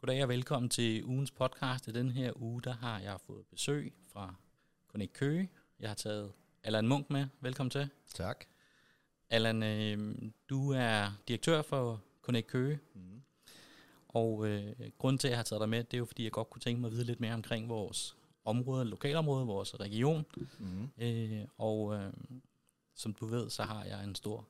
[0.00, 1.88] Goddag og velkommen til ugens podcast.
[1.88, 4.34] I den her uge, der har jeg fået besøg fra
[4.88, 5.50] Connect Køge.
[5.80, 6.32] Jeg har taget
[6.62, 7.26] Allan Munk med.
[7.40, 7.88] Velkommen til.
[8.14, 8.44] Tak.
[9.30, 10.14] Allan, øh,
[10.48, 12.78] du er direktør for Connect Køge.
[12.94, 13.22] Mm.
[14.08, 16.32] Og øh, grunden til, at jeg har taget dig med, det er jo, fordi jeg
[16.32, 20.26] godt kunne tænke mig at vide lidt mere omkring vores område, lokalområde, vores region.
[20.58, 20.90] Mm.
[20.98, 22.12] Øh, og øh,
[22.94, 24.48] som du ved, så har jeg en stor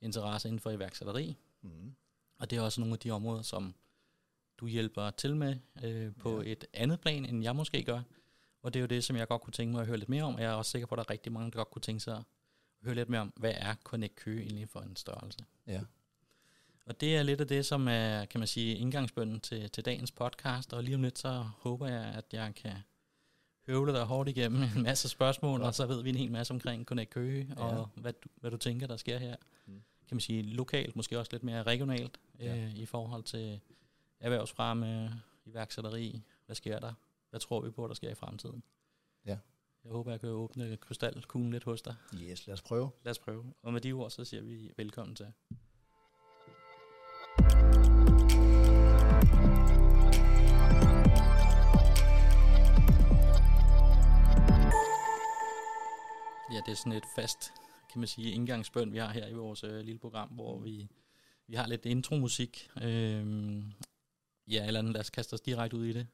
[0.00, 1.36] interesse inden for iværksætteri.
[1.62, 1.94] Mm.
[2.38, 3.74] Og det er også nogle af de områder, som
[4.58, 6.50] du hjælper til med øh, på Ja.
[6.52, 8.02] et andet plan, end jeg måske gør.
[8.62, 10.22] Og det er jo det, som jeg godt kunne tænke mig at høre lidt mere
[10.22, 10.34] om.
[10.34, 12.00] Og jeg er også sikker på, at der er rigtig mange, der godt kunne tænke
[12.00, 12.22] sig at
[12.82, 15.38] høre lidt mere om, hvad er Connect Køge egentlig for en størrelse.
[15.66, 15.80] Ja.
[16.86, 20.12] Og det er lidt af det, som er, kan man sige, indgangsbønden til, til dagens
[20.12, 20.72] podcast.
[20.72, 22.72] Og lige om lidt, så håber jeg, at jeg kan
[23.66, 26.84] høvle dig hårdt igennem en masse spørgsmål, og så ved vi en hel masse omkring
[26.84, 27.62] Connect Køge, Ja.
[27.64, 29.36] og hvad du, hvad du tænker, der sker her.
[29.66, 29.72] Mm.
[30.08, 32.56] Kan man sige lokalt, måske også lidt mere regionalt, Ja.
[32.56, 33.60] øh, i forhold til
[34.20, 35.10] erhvervsfremme,
[35.44, 36.22] iværksætteri.
[36.46, 36.92] Hvad sker der?
[37.30, 38.62] Hvad tror vi på, der sker i fremtiden?
[39.24, 39.38] Ja.
[39.84, 41.94] Jeg håber, jeg kan åbne krystalkuglen lidt hos dig.
[42.14, 42.90] Yes, lad os prøve.
[43.04, 43.54] Lad os prøve.
[43.62, 45.32] Og med de ord, så siger vi velkommen til.
[56.52, 57.52] Ja, det er sådan et fast,
[57.92, 60.88] kan man sige, indgangsbøn, vi har her i vores øh, lille program, hvor vi,
[61.46, 62.70] vi har lidt intromusik.
[62.82, 63.72] Øhm,
[64.48, 66.06] ja, eller lad os kaste os direkte ud i det.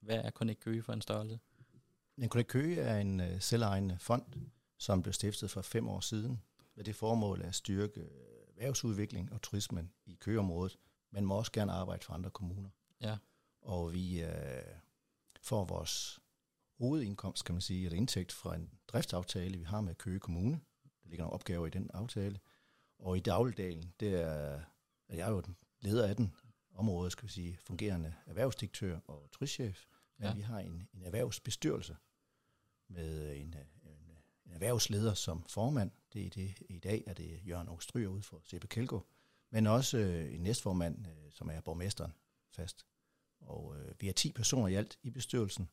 [0.00, 1.38] Hvad er Connect Køge for en størrelse?
[2.16, 4.24] Den Connect Køge er en uh, selvejende fond,
[4.78, 6.42] som blev stiftet for fem år siden
[6.74, 8.06] med det formål at styrke øh,
[8.48, 10.78] erhvervsudvikling og turismen i Køgeområdet,
[11.10, 12.70] men må også gerne arbejde for andre kommuner.
[13.00, 13.18] Ja,
[13.62, 14.28] Og vi uh,
[15.42, 16.20] får vores
[16.78, 20.60] hovedindkomst, kan man sige, eller indtægt fra en driftsaftale, vi har med Køge Kommune.
[21.02, 22.40] Der ligger nogle opgaver i den aftale.
[22.98, 24.60] Og i dagligdagen, det er,
[25.08, 26.34] er jeg jo den leder af den
[26.74, 29.84] område, skal vi sige, fungerende erhvervsdirektør og turistchef.
[30.18, 30.34] Men Ja.
[30.34, 31.96] vi har en, en erhvervsbestyrelse
[32.88, 33.54] med en,
[33.84, 35.90] en, en erhvervsleder som formand.
[36.12, 39.00] Det er det, I dag er det Jørgen Augstryger ude for CP Kelgo.
[39.50, 42.14] Men også øh, en næstformand, øh, som er borgmesteren
[42.50, 42.86] fast.
[43.40, 45.68] Og øh, vi er 10 personer i alt i bestyrelsen,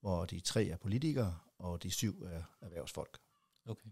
[0.00, 3.18] hvor de tre er politikere, og de syv er erhvervsfolk.
[3.66, 3.90] okay.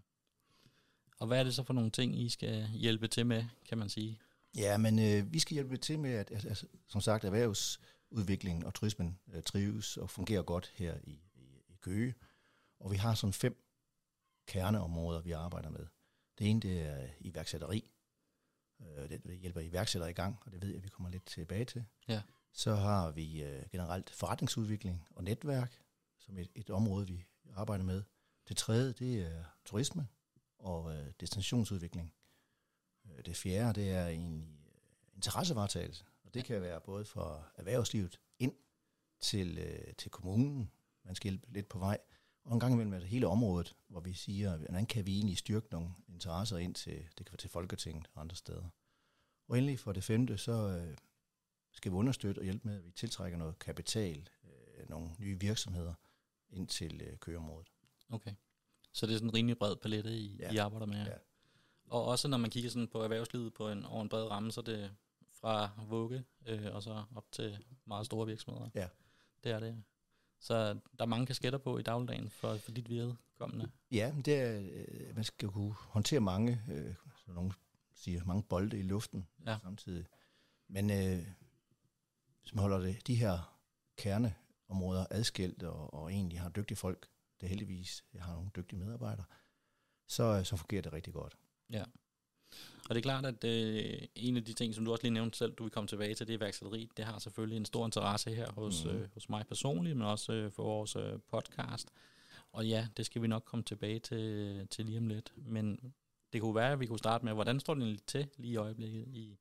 [1.19, 3.89] Og hvad er det så for nogle ting, I skal hjælpe til med, kan man
[3.89, 4.19] sige?
[4.55, 8.73] Ja, men øh, vi skal hjælpe til med, at, at, at som sagt, erhvervsudviklingen og
[8.73, 12.15] turismen øh, trives og fungerer godt her i, i, i Køge.
[12.79, 13.63] Og vi har sådan fem
[14.47, 15.87] kerneområder, vi arbejder med.
[16.37, 17.91] Det ene, det er iværksætteri.
[18.81, 21.85] Øh, det hjælper iværksættere i gang, og det ved jeg, vi kommer lidt tilbage til.
[22.07, 22.21] Ja.
[22.53, 25.81] Så har vi øh, generelt forretningsudvikling og netværk,
[26.19, 28.03] som et, et område, vi arbejder med.
[28.47, 30.07] Det tredje, det er turisme
[30.59, 32.13] og øh, destinationsudvikling.
[33.17, 38.19] Øh, Det fjerde, det er egentlig øh, interessevaretagelse, og det kan være både fra erhvervslivet
[38.39, 38.53] ind
[39.19, 40.71] til, øh, til kommunen,
[41.03, 41.97] man skal hjælpe lidt på vej,
[42.43, 45.37] og en gang imellem er det hele området, hvor vi siger, hvordan kan vi egentlig
[45.37, 48.69] styrke nogle interesser ind til, det kan være til Folketinget og andre steder.
[49.47, 50.97] Og endelig for det femte, så øh,
[51.71, 55.93] skal vi understøtte og hjælpe med, at vi tiltrækker noget kapital, øh, nogle nye virksomheder
[56.49, 57.71] ind til øh, køgeområdet.
[58.09, 58.33] Okay.
[58.93, 60.45] Så det er sådan en rimelig bred palette, I, ja.
[60.45, 60.51] Ja.
[60.53, 61.05] I arbejder med.
[61.05, 61.17] Ja.
[61.91, 64.61] Og også når man kigger sådan på erhvervslivet på en, over en bred ramme, så
[64.61, 64.91] er det
[65.41, 68.69] fra vugge øh, og så op til meget store virksomheder.
[68.75, 68.87] Ja.
[69.43, 69.83] Det er det.
[70.39, 73.71] Så der er mange kasketter på i dagligdagen for, for dit vedkommende.
[73.91, 77.53] Ja, det er, øh, man skal kunne håndtere mange, øh, som nogen
[77.95, 79.51] siger, mange bolde i luften Ja.
[79.51, 79.59] ja.
[79.59, 80.05] samtidig.
[80.67, 81.27] Men øh,
[82.41, 83.57] hvis man holder det, de her
[83.97, 87.07] kerneområder adskilt og, og egentlig har dygtige folk,
[87.39, 89.25] det er heldigvis, jeg har nogle dygtige medarbejdere,
[90.07, 91.37] så, øh, så fungerer det rigtig godt.
[91.71, 91.83] Ja.
[92.89, 95.37] Og det er klart, at øh, en af de ting, som du også lige nævnte
[95.37, 96.89] selv, du vil komme tilbage til, det er iværksætteri.
[96.97, 98.95] Det har selvfølgelig en stor interesse her hos, Mhm.
[98.95, 101.89] øh, hos mig personligt, men også øh, for vores øh, podcast.
[102.51, 105.33] Og ja, det skal vi nok komme tilbage til, til lige om lidt.
[105.37, 105.93] Men
[106.33, 108.55] det kunne være, at vi kunne starte med, hvordan står det egentlig til lige i
[108.55, 109.37] øjeblikket i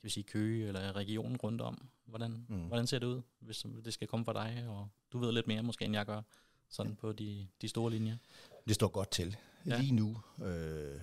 [0.00, 1.88] kan vi sige, Køge eller regionen rundt om?
[2.04, 2.56] Hvordan, mm.
[2.56, 2.62] Mm.
[2.66, 4.64] hvordan ser det ud, hvis det skal komme fra dig?
[4.68, 6.22] Og du ved lidt mere måske, end jeg gør,
[6.68, 8.16] sådan på de, de store linjer.
[8.68, 9.36] Det står godt til.
[9.66, 9.70] Ja.
[9.74, 9.80] Ja.
[9.80, 11.00] Lige nu, øh,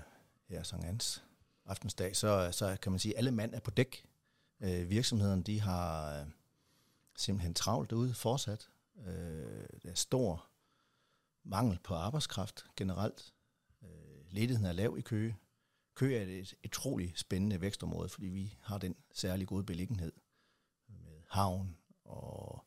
[0.48, 1.24] her Sankt Hans
[1.66, 4.06] aftensdag, så, så kan man sige, at alle mand er på dæk.
[4.62, 6.28] Øh, virksomhederne, de har øh,
[7.18, 8.70] simpelthen travlt derude fortsat.
[9.06, 10.48] Øh, der er stor
[11.44, 13.34] mangel på arbejdskraft generelt.
[13.84, 15.38] Øh, ledigheden er lav i Køge.
[15.96, 20.12] Køge er et utroligt spændende vækstområde, fordi vi har den særlig gode beliggenhed
[20.88, 22.66] med havn og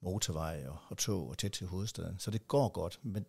[0.00, 2.18] motorvej og, og tog og tæt til hovedstaden.
[2.18, 3.26] Så det går godt, men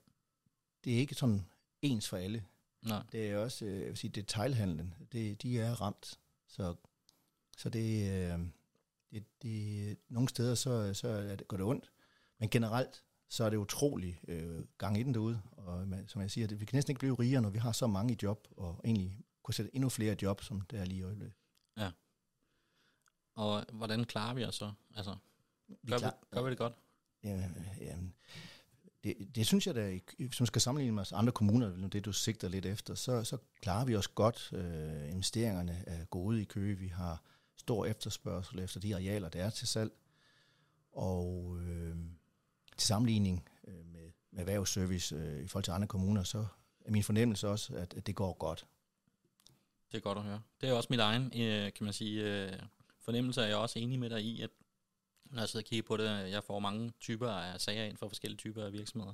[0.83, 1.45] det er ikke sådan
[1.81, 2.45] ens for alle.
[2.81, 3.03] Nej.
[3.11, 6.19] Det er også, øh, jeg vil sige, detailhandlen, det, de er ramt.
[6.47, 6.75] Så,
[7.57, 8.39] så det, øh,
[9.11, 11.91] det, det, nogle steder så, så er det, går det ondt.
[12.39, 15.41] Men generelt, så er det utrolig øh, gang i den derude.
[15.51, 17.87] Og som jeg siger, det, vi kan næsten ikke blive rigere, når vi har så
[17.87, 21.35] mange job, og egentlig kunne sætte endnu flere job, som det er lige i øjeblikket.
[21.77, 21.91] Ja.
[23.33, 24.71] Og hvordan klarer vi os så?
[24.95, 25.15] Altså,
[25.67, 26.73] Vi gør, vi, klar- gør vi det godt?
[27.23, 27.49] Ja,
[27.79, 27.97] ja,
[29.03, 32.47] det, det synes jeg da, hvis man skal sammenligne med andre kommuner, det du sigter
[32.47, 34.49] lidt efter, så, så klarer vi os godt.
[34.53, 36.77] Øh, investeringerne er gode i Køge.
[36.77, 37.23] Vi har
[37.57, 39.91] stor efterspørgsel efter de arealer, der er til salg.
[40.91, 41.95] Og øh,
[42.77, 46.45] til sammenligning øh, med, med erhvervsservice øh, i forhold til andre kommuner, så
[46.85, 48.65] er min fornemmelse også, at, at det går godt.
[49.91, 50.41] Det er godt at høre.
[50.61, 52.53] Det er også mit egen, øh, kan man sige, øh,
[52.99, 54.49] fornemmelse, og jeg er også enig med dig i, at
[55.31, 58.07] når jeg sidder og kigger på det, jeg får mange typer af sager ind fra
[58.07, 59.13] forskellige typer af virksomheder,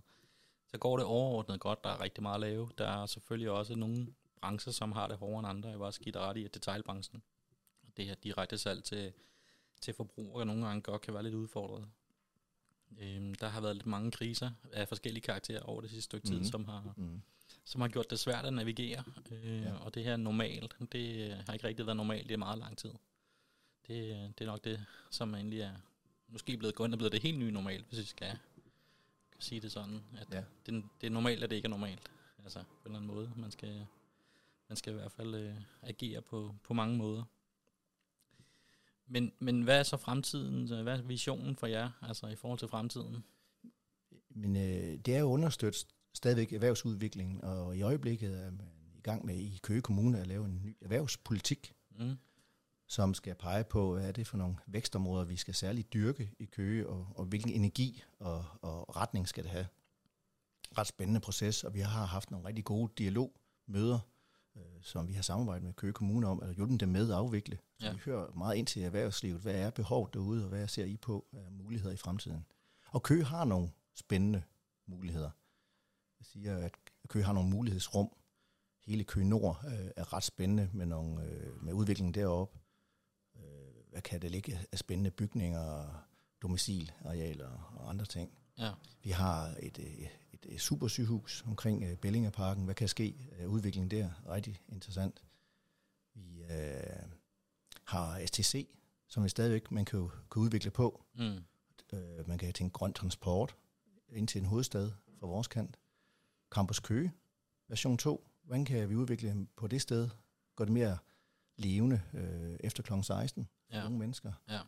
[0.68, 1.84] så går det overordnet godt.
[1.84, 2.72] Der er rigtig meget at lave.
[2.78, 4.08] Der er selvfølgelig også nogle
[4.42, 5.70] brancher, som har det hårdere end andre.
[5.70, 7.22] Jeg var også skidt ret i, at detaljbranchen,
[7.98, 9.14] det her direkte salg til,
[9.82, 11.88] til forbrugere, nogle gange godt kan være lidt udfordret.
[13.00, 16.36] Øhm, der har været lidt mange kriser af forskellige karakterer over det sidste stykke tid,
[16.36, 16.44] Mhm.
[16.44, 17.22] som har, Mm.
[17.66, 19.04] som har gjort det svært at navigere.
[19.32, 19.74] Øh, Ja.
[19.74, 22.90] Og det her er normalt, det har ikke rigtig været normalt i meget lang tid.
[23.88, 23.98] Det,
[24.38, 25.74] det er nok det, som egentlig er
[26.30, 28.38] måske blevet gået og blevet det helt nye normalt, hvis vi skal
[29.40, 30.04] sige det sådan.
[30.18, 30.44] At Ja.
[30.66, 32.12] det, det er normalt, at det ikke er normalt.
[32.44, 33.32] Altså på en eller anden måde.
[33.36, 33.86] Man skal,
[34.70, 37.24] man skal i hvert fald øh, agere på, på mange måder.
[39.08, 40.84] Men, men hvad er så fremtiden?
[40.84, 43.24] Hvad er visionen for jer, altså i forhold til fremtiden?
[44.30, 49.26] Men øh, det er jo understøttet stadigvæk erhvervsudviklingen, og i øjeblikket er man i gang
[49.26, 52.16] med i Køge Kommune at lave en ny erhvervspolitik, Mm.
[52.88, 56.46] Som skal pege på, hvad er det for nogle vækstområder, vi skal særligt dyrke i
[56.46, 59.68] Køge, og, og hvilken energi og, og retning skal det have.
[60.78, 64.00] Ret spændende proces, og vi har haft nogle rigtig gode dialogmøder,
[64.56, 67.60] øh, som vi har samarbejdet med Køge Kommune om, eller hjulpet dem med at afvikle.
[67.80, 67.92] Så Ja.
[67.94, 71.26] vi hører meget ind til erhvervslivet, hvad er behovet derude, og hvad ser I på
[71.34, 72.46] af muligheder i fremtiden.
[72.90, 74.44] Og Køge har nogle spændende
[74.88, 75.30] muligheder.
[76.20, 76.72] Jeg siger, at
[77.08, 78.10] Køge har nogle mulighedsrum.
[78.86, 82.57] Hele Køge Nord øh, er ret spændende med, nogle, øh, med udviklingen deroppe.
[83.98, 85.88] Øh, hvad kan det ligge af spændende bygninger,
[86.42, 88.32] domicilarealer og andre ting.
[88.58, 88.72] Ja.
[89.04, 92.66] Vi har et, øh, et, et super sygehus omkring øh, Bellingerparken.
[92.66, 94.10] Hvad kan ske af udviklingen der?
[94.30, 95.24] Rigtig interessant.
[96.14, 97.04] Vi øh,
[97.84, 98.68] har STC,
[99.08, 101.04] som vi stadigvæk man kan, jo- kan udvikle på.
[101.16, 101.44] Mm.
[101.94, 103.56] Øh, man kan tænke grøn transport
[104.10, 105.78] ind til en hovedstad fra vores kant.
[106.50, 107.12] Campus Køge,
[107.68, 108.28] version 2.
[108.44, 110.10] Hvordan kan vi udvikle på det sted?
[110.56, 110.98] Gør det mere
[111.56, 112.94] levende øh, efter kl.
[113.02, 113.86] 16 for Ja.
[113.86, 114.34] unge mennesker.
[114.50, 114.60] Ja.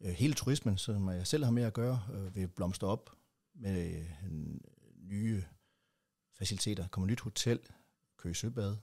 [0.00, 3.10] Øh, hele turismen, som jeg selv har med at gøre, øh, vil blomstre op
[3.54, 4.60] med øh,
[4.96, 5.44] nye
[6.34, 6.82] faciliteter.
[6.82, 7.60] Der kommer nyt hotel,
[8.16, 8.78] Køge Søbad Det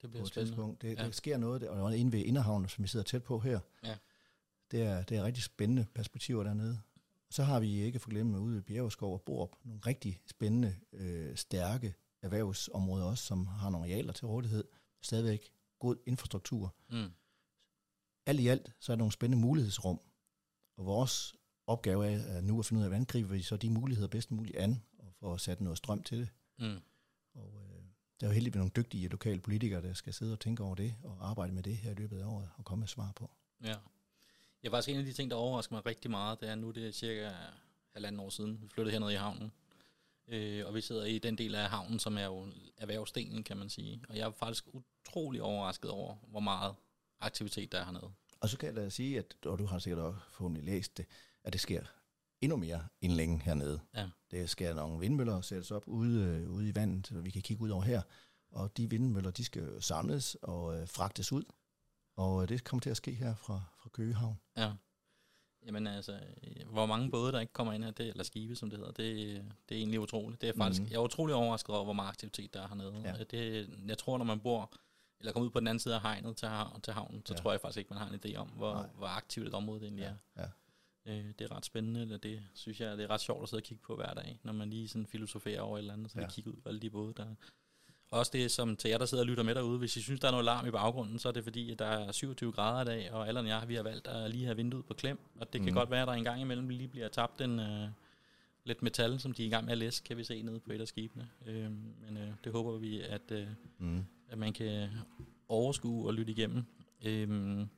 [0.00, 0.50] på bliver et spændende.
[0.50, 0.82] tidspunkt.
[0.82, 1.04] Det, Ja.
[1.04, 3.60] der sker noget, der, og inde ved Inderhavn, som vi sidder tæt på her.
[3.84, 3.96] Ja.
[4.70, 6.80] Det er, det er rigtig spændende perspektiver dernede.
[7.30, 11.36] Så har vi ikke for glemme ude i Bjergeskov og Borup nogle rigtig spændende, øh,
[11.36, 14.64] stærke erhvervsområder også, som har nogle arealer til rådighed.
[15.02, 16.74] Stadigvæk god infrastruktur.
[16.90, 17.10] Mm.
[18.26, 20.00] Alt i alt, så er der nogle spændende mulighedsrum.
[20.76, 21.34] Og vores
[21.66, 24.56] opgave er, nu at finde ud af, hvordan griber vi så de muligheder bedst muligt
[24.56, 26.28] an, og få sat noget strøm til det.
[26.58, 26.80] Mm.
[27.34, 27.84] Og øh,
[28.20, 30.94] der er jo heldigvis nogle dygtige lokale politikere, der skal sidde og tænke over det,
[31.02, 33.30] og arbejde med det her i løbet af året, og komme med svar på.
[33.64, 33.74] Ja.
[34.62, 36.88] Jeg faktisk en af de ting, der overrasker mig rigtig meget, det er nu, det
[36.88, 37.32] er cirka
[37.92, 39.52] halvanden år siden, vi flyttede hernede i havnen.
[40.28, 43.68] Øh, og vi sidder i den del af havnen, som er jo erhvervsdelen, kan man
[43.70, 44.02] sige.
[44.08, 46.74] Og jeg er faktisk utrolig overrasket over, hvor meget
[47.20, 48.12] aktivitet der er hernede.
[48.44, 51.06] Og så kan jeg da sige, at, og du har sikkert også forhåbentlig læst det,
[51.44, 51.82] at det sker
[52.40, 53.80] endnu mere end længe hernede.
[53.94, 54.08] Ja.
[54.30, 57.62] Det skal nogle vindmøller sættes op ude, øh, ude i vandet, så vi kan kigge
[57.62, 58.02] ud over her.
[58.50, 61.42] Og de vindmøller, de skal samles og øh, fragtes ud.
[62.16, 64.40] Og øh, det kommer til at ske her fra, fra Køgehavn.
[64.56, 64.72] Ja.
[65.66, 68.70] Jamen altså, øh, hvor mange både, der ikke kommer ind her, det, eller skibe, som
[68.70, 70.40] det hedder, det, det er egentlig utroligt.
[70.40, 70.88] Det er faktisk, mm.
[70.90, 73.00] Jeg er utrolig overrasket over, hvor meget aktivitet der er hernede.
[73.04, 73.16] Ja.
[73.16, 73.24] Ja.
[73.24, 74.72] Det, jeg tror, når man bor,
[75.20, 77.38] eller kommer ud på den anden side af hegnet til, hav- til havnen, så Ja.
[77.38, 77.42] ja.
[77.42, 78.86] tror jeg faktisk ikke, man har en idé om, hvor, Nej.
[78.98, 80.14] hvor aktivt et område det egentlig er.
[80.36, 80.46] Ja.
[81.06, 83.60] Øh, det er ret spændende, eller det synes jeg, det er ret sjovt at sidde
[83.60, 86.18] og kigge på hver dag, når man lige sådan filosoferer over et eller andet, så
[86.18, 86.24] Ja.
[86.24, 86.30] ja.
[86.30, 87.26] kigge ud på alle de både, der
[88.10, 90.20] og også det, som til jer, der sidder og lytter med derude, hvis I synes,
[90.20, 92.82] der er noget larm i baggrunden, så er det fordi, at der er 27 grader
[92.82, 95.18] i dag, og alle og jeg, vi har valgt at lige have vinduet på klem,
[95.40, 95.74] og det kan Mhm.
[95.74, 97.88] godt være, at der en gang imellem lige bliver tabt en, øh,
[98.64, 100.72] lidt metal, som de er i gang med at læse, kan vi se nede på
[100.72, 101.30] et af skibene.
[101.46, 104.04] Øh, men øh, det håber vi, at, øh, Mm.
[104.28, 104.88] At man kan
[105.48, 106.64] overskue og lytte igennem.
[107.04, 107.68] Øhm,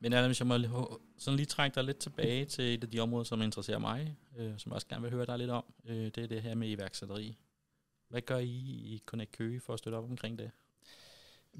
[0.00, 3.00] men Adam, hvis jeg må sådan lige trække dig lidt tilbage til et af de
[3.00, 5.96] områder, som interesserer mig, øh, som jeg også gerne vil høre dig lidt om, øh,
[5.96, 7.38] det er det her med iværksætteri.
[8.08, 8.48] Hvad gør I
[8.94, 10.50] i Connect Køge for at støtte op omkring det?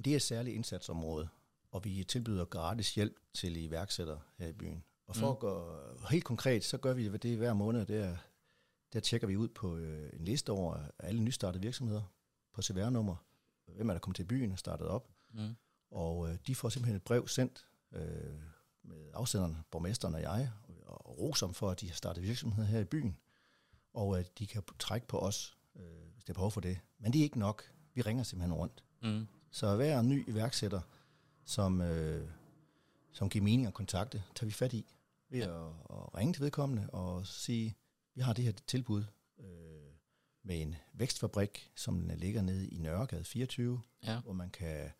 [0.05, 1.29] Det er et særligt indsatsområde,
[1.71, 4.85] og vi tilbyder gratis hjælp til iværksættere her i byen.
[5.07, 5.33] Og for mm.
[5.33, 5.79] at gå
[6.11, 7.87] helt konkret, så gør vi det hver måned.
[7.87, 8.17] Der,
[8.93, 12.03] der tjekker vi ud på øh, en liste over alle nystartede virksomheder
[12.53, 13.17] på CVR-nummer.
[13.77, 15.09] Hvem er der kommet til byen og startet op?
[15.35, 15.57] Mm.
[15.91, 18.41] Og øh, de får simpelthen et brev sendt øh,
[18.83, 20.51] med afsenderen, borgmesteren og jeg,
[20.87, 23.17] og, og roser dem for, at de har startet virksomhed her i byen,
[23.95, 25.83] og at de kan trække på os, øh,
[26.15, 26.79] hvis der er behov for det.
[26.99, 27.63] Men det er ikke nok.
[27.95, 28.85] Vi ringer simpelthen rundt.
[29.03, 29.27] Mm.
[29.51, 30.81] Så hver ny iværksætter,
[31.45, 32.29] som, øh,
[33.13, 34.95] som giver mening at kontakte, tager vi fat i
[35.29, 35.67] ved Ja.
[35.67, 37.77] at, at ringe til vedkommende og sige,
[38.15, 39.07] vi har det her tilbud øh,
[40.43, 44.21] med en vækstfabrik, som ligger nede i Nørregade 24, Ja.
[44.21, 44.91] hvor man kan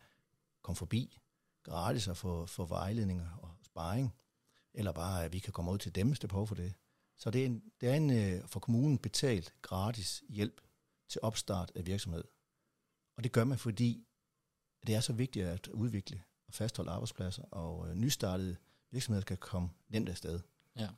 [0.61, 1.17] komme forbi
[1.63, 4.13] gratis og få, få vejledninger og sparring,
[4.73, 6.73] eller bare, at vi kan komme ud til dem, hvis er behov for det.
[7.17, 10.61] Så det er en, det er en øh, for kommunen betalt gratis hjælp
[11.09, 12.23] til opstart af virksomhed.
[13.17, 14.07] Og det gør man, fordi
[14.87, 18.55] det er så vigtigt at udvikle og fastholde arbejdspladser, og øh, nystartede
[18.91, 20.39] virksomheder kan komme nemt afsted.
[20.75, 20.89] Ja.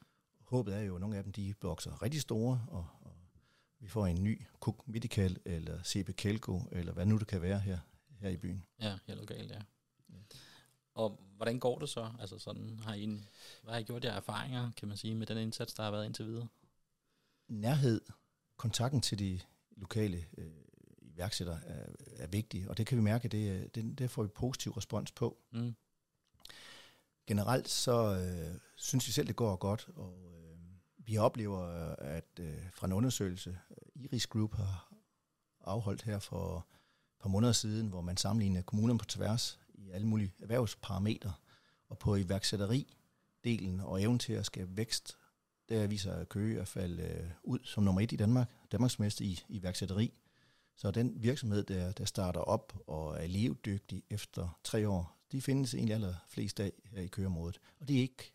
[0.42, 2.88] Håbet er jo, at nogle af dem de vokser rigtig store, og
[3.84, 7.60] vi får en ny Cook Medical, eller CB Kelco, eller hvad nu det kan være
[7.60, 7.80] her,
[8.20, 8.64] her i byen.
[8.80, 9.62] Ja, helt lokalt, ja.
[10.10, 10.16] Ja.
[10.94, 12.12] Og hvordan går det så?
[12.20, 13.26] Altså sådan, har I en,
[13.64, 16.06] hvad har I gjort jer erfaringer, kan man sige, med den indsats, der har været
[16.06, 16.48] indtil videre?
[17.48, 18.02] nærhed,
[18.58, 19.40] kontakten til de
[19.78, 20.52] lokale øh,
[21.02, 21.86] iværksættere er,
[22.18, 25.38] er vigtig, og det kan vi mærke, det, det, det får vi positiv respons på.
[25.52, 25.76] Mm.
[27.28, 30.43] Generelt så øh, synes vi selv, det går godt, og øh,
[31.06, 31.60] vi oplever,
[31.96, 34.94] at øh, fra en undersøgelse, øh, Iris Group har
[35.64, 40.08] afholdt her for et par måneder siden, hvor man sammenligner kommunerne på tværs i alle
[40.08, 41.34] mulige erhvervsparametre,
[41.90, 45.18] og på iværksætteri-delen og evnen til at skabe vækst,
[45.70, 50.14] der viser Køge at falde øh, ud som nummer et i Danmark, Danmarksmester i iværksætteri.
[50.76, 55.74] Så den virksomhed, der, der starter op og er levedygtig efter tre år, de findes
[55.74, 57.60] egentlig aller flest af her i Køgeområdet.
[57.80, 58.33] Og det er ikke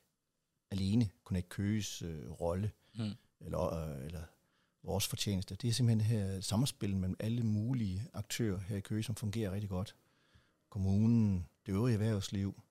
[0.70, 3.12] alene Connect Køges øh, rolle Mm.
[3.40, 4.22] eller, øh, eller
[4.82, 5.54] vores fortjeneste.
[5.54, 9.70] Det er simpelthen her samspil mellem alle mulige aktører her i Køge, som fungerer rigtig
[9.70, 9.96] godt.
[10.70, 12.62] Kommunen, det øvrige erhvervsliv,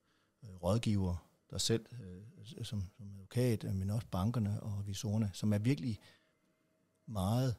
[0.44, 2.22] øh, rådgiver, der selv øh,
[2.62, 2.82] som, som
[3.14, 5.98] advokat, øh, men også bankerne og visorerne, som er virkelig
[7.06, 7.56] meget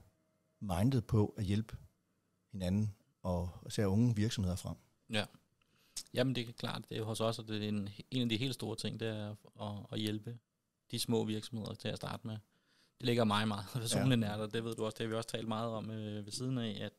[0.62, 1.78] mindet på at hjælpe
[2.52, 4.76] hinanden og især unge virksomheder frem.
[5.10, 5.26] Ja.
[6.14, 8.38] Jamen det er klart, det er hos os, og det er en, en af de
[8.38, 10.40] helt store ting, det er at, at hjælpe
[10.92, 12.38] de små virksomheder til at starte med.
[12.98, 15.30] Det ligger mig meget personligt nært, og det ved du også, det har vi også
[15.30, 16.94] talt meget om øh, ved siden af, at,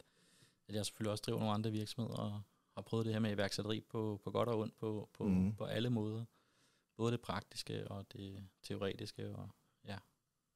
[0.69, 2.43] at jeg selvfølgelig også driver nogle andre virksomheder, og
[2.75, 5.55] har prøvet det her med iværksætteri på, på godt og ondt på, på, mm.
[5.55, 6.25] På alle måder.
[6.97, 9.49] Både det praktiske og det teoretiske, og
[9.85, 9.99] ja,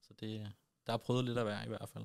[0.00, 0.52] så det,
[0.86, 2.04] der er prøvet lidt at være i hvert fald.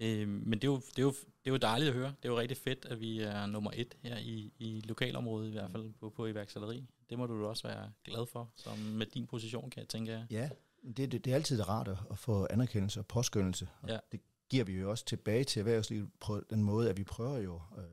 [0.00, 2.08] Øh, men det er, jo, det, er jo, det er jo dejligt at høre.
[2.22, 5.52] Det er jo rigtig fedt, at vi er nummer et her i, i lokalområdet i
[5.52, 6.86] hvert fald på, på iværksætteri.
[7.10, 10.26] Det må du jo også være glad for, som med din position, kan jeg tænke.
[10.30, 10.48] Ja.
[10.96, 13.68] Det, det, det er altid rart at, at få anerkendelse og påskyndelse.
[13.82, 13.98] Og Ja.
[14.12, 17.60] Det giver vi jo også tilbage til erhvervslivet på den måde, at vi prøver jo
[17.78, 17.84] øh,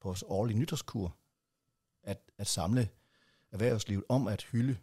[0.00, 1.16] på vores årlige nytårskur
[2.02, 2.88] at, at samle
[3.52, 4.76] erhvervslivet om at hylde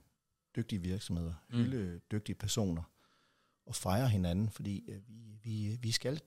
[0.56, 1.56] dygtige virksomheder, Mm.
[1.58, 2.84] hylde dygtige personer
[3.66, 6.22] og fejre hinanden, fordi øh, vi, vi, vi skal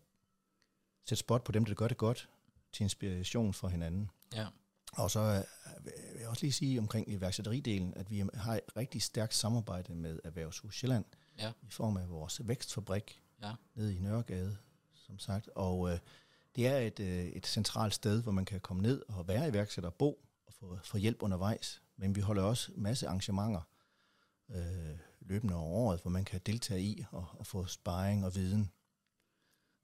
[1.06, 2.28] sætte spot på dem, der gør det godt,
[2.72, 4.10] til inspiration for hinanden.
[4.34, 4.46] ja.
[4.92, 9.02] Og så øh, vil jeg også lige sige omkring iværksætteridelen, at vi har et rigtig
[9.02, 11.04] stærkt samarbejde med Erhvervshus Sjælland
[11.38, 11.52] Ja.
[11.62, 13.52] i form af vores vækstfabrik Ja.
[13.74, 14.56] nede i Nørregade,
[14.94, 15.48] som sagt.
[15.54, 15.98] Og øh,
[16.56, 19.90] det er et, øh, et centralt sted, hvor man kan komme ned og være iværksætter
[19.90, 21.82] og bo og få, få hjælp undervejs.
[21.96, 23.60] Men vi holder også masse arrangementer
[24.50, 28.70] øh, løbende over året, hvor man kan deltage i og, og få sparring og viden.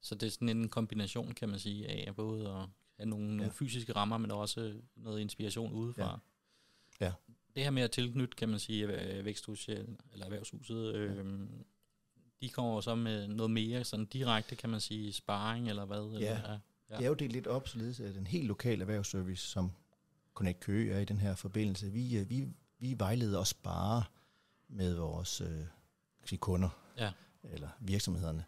[0.03, 3.37] Så det er sådan en kombination, kan man sige, af både at have nogle, ja.
[3.37, 6.21] nogle fysiske rammer, men også noget inspiration udefra.
[7.01, 7.07] Ja.
[7.07, 7.13] Ja.
[7.55, 11.27] Det her med at tilknytte, kan man sige, øh, væksthus eller erhvervshuset, øh,
[12.41, 15.99] de kommer så med noget mere sådan direkte, kan man sige, sparring eller hvad?
[15.99, 16.59] Eller, ja.
[16.91, 16.97] Ja.
[16.97, 19.73] Det er jo delt lidt op, således at den helt lokale erhvervsservice, som
[20.35, 24.03] Connect Køge er i den her forbindelse, vi, øh, vi, vi vejleder og sparer
[24.69, 25.65] med vores øh,
[26.25, 26.69] sige, kunder
[26.99, 27.13] Ja.
[27.45, 28.45] eller virksomhederne.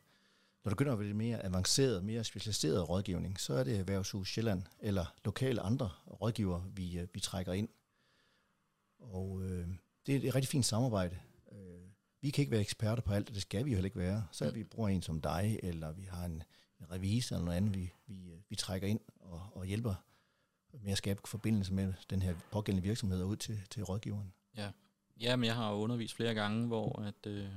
[0.65, 4.63] Når du begynder at vælge mere avanceret, mere specialiseret rådgivning, så er det Erhvervshus Sjælland
[4.81, 7.69] eller lokale andre rådgivere, vi, øh, vi trækker ind.
[8.99, 9.69] Og øh,
[10.07, 11.19] det er et rigtig fint samarbejde.
[11.53, 11.81] Øh,
[12.21, 14.27] vi kan ikke være eksperter på alt, og det skal vi jo heller ikke være.
[14.33, 16.43] Så vi bruger en som dig, eller vi har en,
[16.81, 19.95] en revisor eller noget andet, vi, vi, øh, vi trækker ind og, og hjælper
[20.83, 24.33] med at skabe forbindelse med den her pågældende virksomhed ud til, til rådgiveren.
[24.57, 24.71] Ja,
[25.21, 27.49] ja, men jeg har undervist flere gange, hvor at, øh,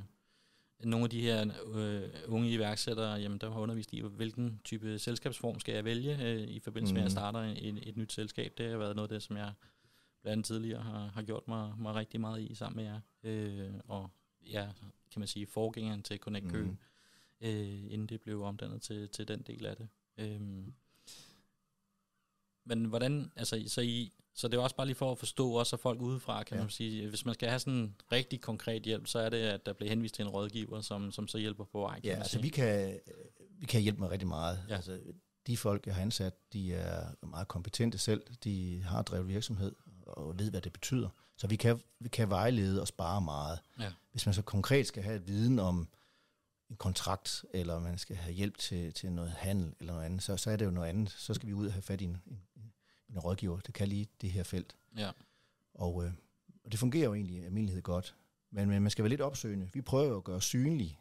[0.83, 5.59] nogle af de her øh, unge iværksættere, jamen der har undervist i, hvilken type selskabsform
[5.59, 7.11] skal jeg vælge øh, i forbindelse med, at jeg Mhm.
[7.11, 8.53] starter et, et nyt selskab.
[8.57, 9.53] Det har været noget af det, som jeg
[10.21, 12.99] blandt andet tidligere har, har gjort mig, mig rigtig meget i sammen med jer.
[13.23, 14.09] Øh, og
[14.51, 14.67] ja,
[15.11, 16.77] kan man sige, forgængeren til Connect Kø, Mhm.
[17.41, 19.87] øh, inden det blev omdannet til, til den del af det.
[20.17, 20.73] Øhm,
[22.65, 25.75] men hvordan, altså, så, I, så det er også bare lige for at forstå også
[25.75, 26.63] af folk udefra, kan Ja.
[26.63, 29.65] man sige, hvis man skal have sådan en rigtig konkret hjælp, så er det, at
[29.65, 32.41] der bliver henvist til en rådgiver, som, som så hjælper på vej, Ja, altså sige.
[32.41, 32.99] vi kan,
[33.59, 34.59] vi kan hjælpe med rigtig meget.
[34.69, 34.75] Ja.
[34.75, 34.99] Altså,
[35.47, 38.21] de folk, jeg har ansat, de er meget kompetente selv.
[38.43, 39.75] De har drevet virksomhed
[40.07, 41.09] og ved, hvad det betyder.
[41.37, 43.59] Så vi kan, vi kan vejlede og spare meget.
[43.79, 43.91] Ja.
[44.11, 45.87] Hvis man så konkret skal have viden om
[46.69, 50.37] en kontrakt, eller man skal have hjælp til, til noget handel eller noget andet, så,
[50.37, 51.09] så er det jo noget andet.
[51.11, 52.41] Så skal vi ud og have fat i en, en,
[53.09, 53.59] en rådgiver.
[53.59, 54.75] Det kan lige det her felt.
[54.97, 55.11] Ja,
[55.73, 56.11] Og, øh,
[56.63, 58.15] og det fungerer jo egentlig i almindelighed godt.
[58.51, 59.69] Men, men man skal være lidt opsøgende.
[59.73, 60.99] Vi prøver jo at gøre synlig,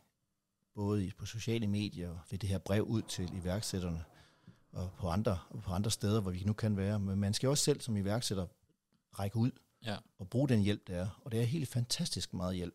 [0.75, 4.05] både på sociale medier og ved det her brev ud til iværksætterne,
[4.73, 7.01] og på andre, og på andre steder, hvor vi nu kan være.
[7.01, 8.47] Men man skal også selv som iværksætter
[9.19, 9.51] række ud
[9.85, 11.21] ja, og bruge den hjælp, der er.
[11.25, 12.75] Og det er helt fantastisk meget hjælp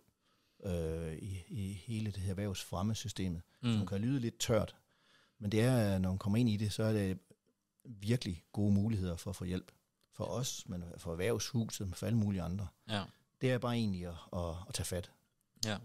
[0.64, 3.78] øh, i, i hele det her erhvervsfremmesystemet, mm.
[3.78, 4.76] som kan lyde lidt tørt.
[5.40, 7.20] Men det er, når man kommer ind i det, så er det
[8.00, 9.72] virkelig gode muligheder for at få hjælp.
[10.14, 12.68] For os, men for erhvervshuset, men for alle mulige andre.
[12.90, 13.04] ja.
[13.42, 15.12] Det er bare egentlig at, at, at tage fat.
[15.66, 15.78] Ja.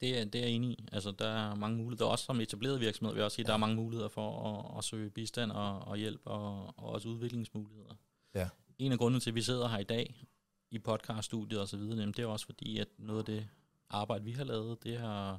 [0.00, 0.84] Det er, det er jeg enig i.
[0.92, 2.10] Altså, der er mange muligheder.
[2.10, 3.46] Også som etableret virksomhed vil jeg også sige, ja.
[3.48, 7.08] der er mange muligheder for at, at søge bistand og, og hjælp, og, og også
[7.08, 7.94] udviklingsmuligheder.
[8.34, 8.48] Ja.
[8.78, 10.24] En af grundene til, at vi sidder her i dag
[10.70, 13.48] i podcaststudiet og så videre, jamen, det er også fordi, at noget af det
[13.88, 15.30] arbejde, vi har lavet, det har,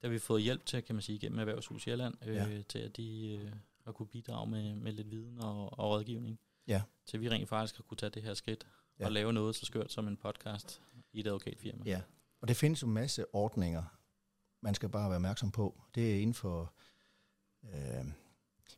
[0.00, 2.62] det har vi fået hjælp til, kan man sige, gennem Erhvervshus Sjælland, øh, Ja.
[2.68, 3.52] til at de øh,
[3.84, 6.38] har kunne bidrage med, med lidt viden og, og rådgivning.
[6.66, 6.82] Ja.
[7.06, 8.66] Til at vi rent faktisk har kunne tage det her skridt
[9.00, 9.04] Ja.
[9.06, 10.82] og lave noget så skørt som en podcast
[11.12, 11.82] i et advokatfirma.
[11.86, 12.00] Ja.
[12.40, 13.82] Og det findes en masse ordninger,
[14.60, 15.82] man skal bare være opmærksom på.
[15.94, 16.74] Det er inden for
[17.64, 18.04] øh,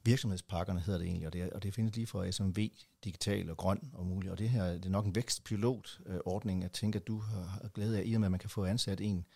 [0.04, 2.70] virksomhedspakkerne, hedder det egentlig, og det, er, og det findes lige fra SMV,
[3.04, 4.32] digital og grøn og muligt.
[4.32, 8.02] Og det her det er nok en vækstpilot-ordning, jeg tænker, at du har glæde af,
[8.06, 9.26] i og med, at man kan få ansat en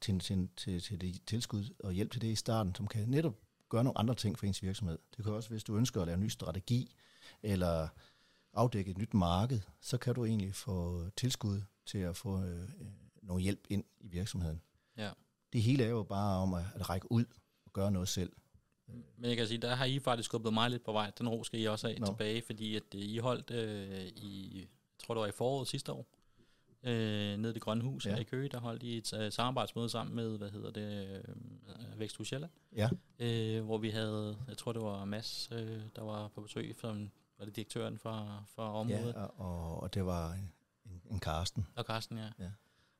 [0.00, 3.34] til, til, til, til det tilskud og hjælp til det i starten, som kan netop
[3.76, 4.98] gøre nogle andre ting for ens virksomhed.
[5.16, 6.96] Det kan også, hvis du ønsker at lave en ny strategi,
[7.42, 7.88] eller
[8.52, 12.68] afdække et nyt marked, så kan du egentlig få tilskud til at få øh,
[13.22, 14.62] noget hjælp ind i virksomheden.
[14.96, 15.10] Ja.
[15.52, 17.24] Det hele er jo bare om at, at række ud
[17.64, 18.32] og gøre noget selv.
[19.16, 21.10] Men jeg kan sige, der har I faktisk skubbet mig lidt på vej.
[21.18, 22.06] Den ro skal I også have Nå.
[22.06, 25.92] tilbage, fordi at øh, I holdt øh, i, jeg tror det var i foråret sidste
[25.92, 26.06] år,
[26.86, 28.16] øh, nede i det grønne hus Ja.
[28.16, 31.34] i Køge, der holdt I et øh, samarbejdsmøde sammen med, hvad hedder det, øh,
[32.00, 36.28] Væksthus Sjælland, Ja, øh, hvor vi havde, jeg tror det var Mads, øh, der var
[36.28, 40.52] på besøg, som var det direktøren for, for området, ja og, og det var en,
[41.10, 41.66] en Karsten.
[41.76, 42.28] og Carsten, ja.
[42.38, 42.50] Ja.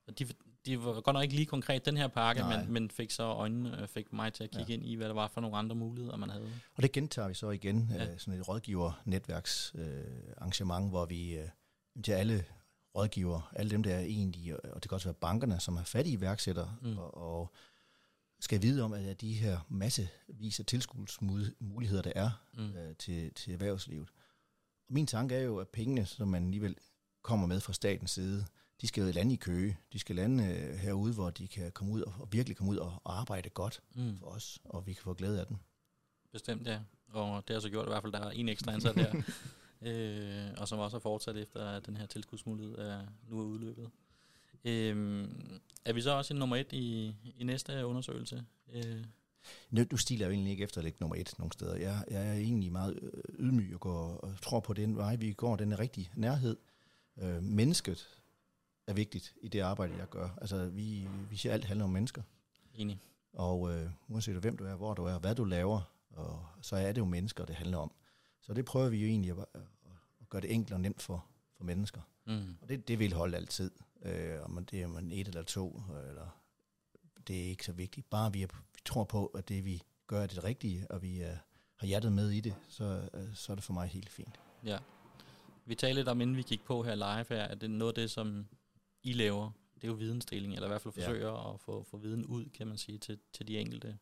[0.09, 0.27] Og de,
[0.67, 2.59] de var godt nok ikke lige konkret den her pakke, Nej.
[2.65, 4.75] men, men fik så øjnene, øh, fik mig til at kigge ja.
[4.75, 6.51] ind i, hvad der var for nogle andre muligheder, man havde.
[6.77, 8.13] Og det gentager vi så igen, Ja.
[8.13, 11.49] øh, sådan et rådgiver-netværksarrangement, øh, arrangement, hvor vi øh,
[12.05, 12.45] til alle
[12.97, 16.15] rådgiver, alle dem, der er egentlig, og det kan også være bankerne, som har fattige
[16.17, 16.99] iværksættere, mm.
[16.99, 17.53] Og, og
[18.41, 22.77] skal vide om, at de her massevis af tilskudsmuligheder, der er Mm.
[22.77, 24.09] øh, til, til erhvervslivet.
[24.89, 26.77] Og min tanke er jo, at pengene, som man alligevel
[27.23, 28.47] kommer med fra statens side,
[28.81, 29.79] de skal jo lande i Køge.
[29.93, 32.77] De skal lande øh, herude, hvor de kan komme ud og, og virkelig komme ud
[32.77, 34.19] og, og arbejde godt Mm.
[34.19, 35.61] for os, og vi kan få glæde af den.
[36.33, 36.81] Bestemt, ja.
[37.09, 39.13] Og det har så gjort i hvert fald, der er en ekstra ansat der,
[39.87, 43.91] øh, og som også har fortsat efter, at den her tilskudsmulighed er, nu er udløbet.
[44.65, 45.29] Øh,
[45.85, 48.45] er vi så også i nummer et i, i næste undersøgelse?
[48.73, 49.05] Øh,
[49.71, 51.77] Nu, nu stiler jeg jo egentlig ikke efter at lægge nummer et nogle steder.
[51.77, 55.57] Jeg, jeg er egentlig meget ydmyg og, går, og tror på den vej, vi går,
[55.57, 56.57] den er rigtig nærhed.
[57.19, 58.09] Øh, mennesket
[58.87, 60.29] er vigtigt i det arbejde, jeg gør.
[60.41, 62.23] Altså, vi, vi siger, alt handler om mennesker.
[62.75, 63.01] enig.
[63.33, 66.93] Og øh, uanset hvem du er, hvor du er, hvad du laver, og så er
[66.93, 67.93] det jo mennesker, det handler om.
[68.41, 69.61] Så det prøver vi jo egentlig at,
[70.27, 72.01] at gøre det enkelt og nemt for, for mennesker.
[72.27, 72.57] Mm.
[72.63, 73.71] Og det, det vil holde altid.
[74.03, 76.41] Øh, om det er man et eller to, eller
[77.27, 78.11] det er ikke så vigtigt.
[78.11, 81.21] Bare vi, er, vi tror på, at det vi gør er det rigtige, og vi
[81.21, 81.37] er,
[81.77, 84.41] har hjertet med i det, så, øh, så er det for mig helt fint.
[84.65, 84.79] Ja.
[85.65, 87.91] Vi talte lidt om, inden vi gik på her live her, at det er noget
[87.99, 88.47] af det, som
[89.03, 91.03] I laver, det er jo vidensdeling, eller i hvert fald Ja.
[91.07, 93.99] forsøger at få, få viden ud, kan man sige, til, til de enkelte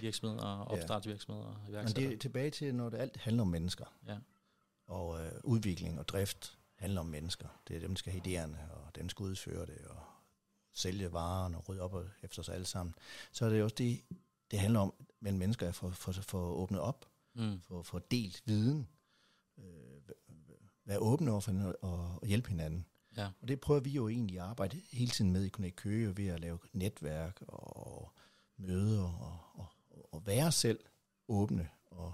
[0.00, 0.82] virksomheder, og Ja.
[0.82, 2.04] opstartsvirksomheder og Men iværksættere.
[2.06, 3.84] det er tilbage til, når det alt handler om mennesker.
[4.06, 4.16] Ja.
[4.86, 7.48] Og øh, udvikling og drift handler om mennesker.
[7.68, 10.02] Det er dem, der skal have idéerne, og dem, der skal udføre det, og
[10.72, 12.94] sælge varerne og rydde op efter os alle sammen.
[13.32, 14.00] Så er det også det,
[14.50, 17.06] det handler om mellem mennesker at få, få, få åbnet op,
[17.38, 17.60] Mm.
[17.60, 18.88] få, få delt viden,
[19.58, 20.00] øh,
[20.84, 22.86] være åbne over for hinanden og, og hjælpe hinanden.
[23.16, 23.28] Ja.
[23.40, 26.26] Og det prøver vi jo egentlig at arbejde hele tiden med i Connect Køge ved
[26.26, 28.12] at lave netværk og
[28.56, 29.66] møder og, og,
[30.12, 30.80] og være selv
[31.28, 32.12] åbne og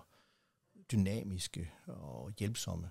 [0.93, 2.91] dynamiske og hjælpsomme.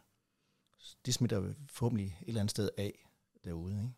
[1.06, 3.10] Det smitter forhåbentlig et eller andet sted af
[3.44, 3.74] derude.
[3.74, 3.94] Ikke?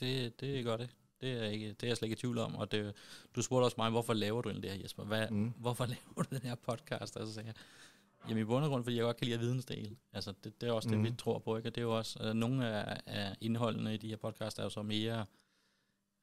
[0.00, 0.90] Det, det gør det.
[1.20, 2.54] Det er, ikke, det er jeg slet ikke i tvivl om.
[2.54, 2.94] Og det,
[3.36, 5.04] du spurgte også mig, hvorfor laver du den der, Jesper?
[5.04, 5.52] Hvad, mm.
[5.56, 7.16] Hvorfor laver du den her podcast?
[7.16, 7.54] Altså, sagde jeg,
[8.28, 9.96] Jamen i bund og grund, fordi jeg godt kan lide at vidensdel.
[10.12, 11.04] Altså det, det er også det, mm.
[11.04, 11.56] vi tror på.
[11.56, 11.68] Ikke?
[11.68, 14.62] Og det er jo også, uh, nogle af, af indholdene i de her podcasts er
[14.62, 15.26] jo så mere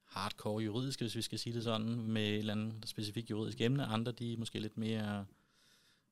[0.04, 3.86] hardcore juridiske, hvis vi skal sige det sådan, med et eller andet specifikt juridisk emne.
[3.86, 5.26] Andre, de er måske lidt mere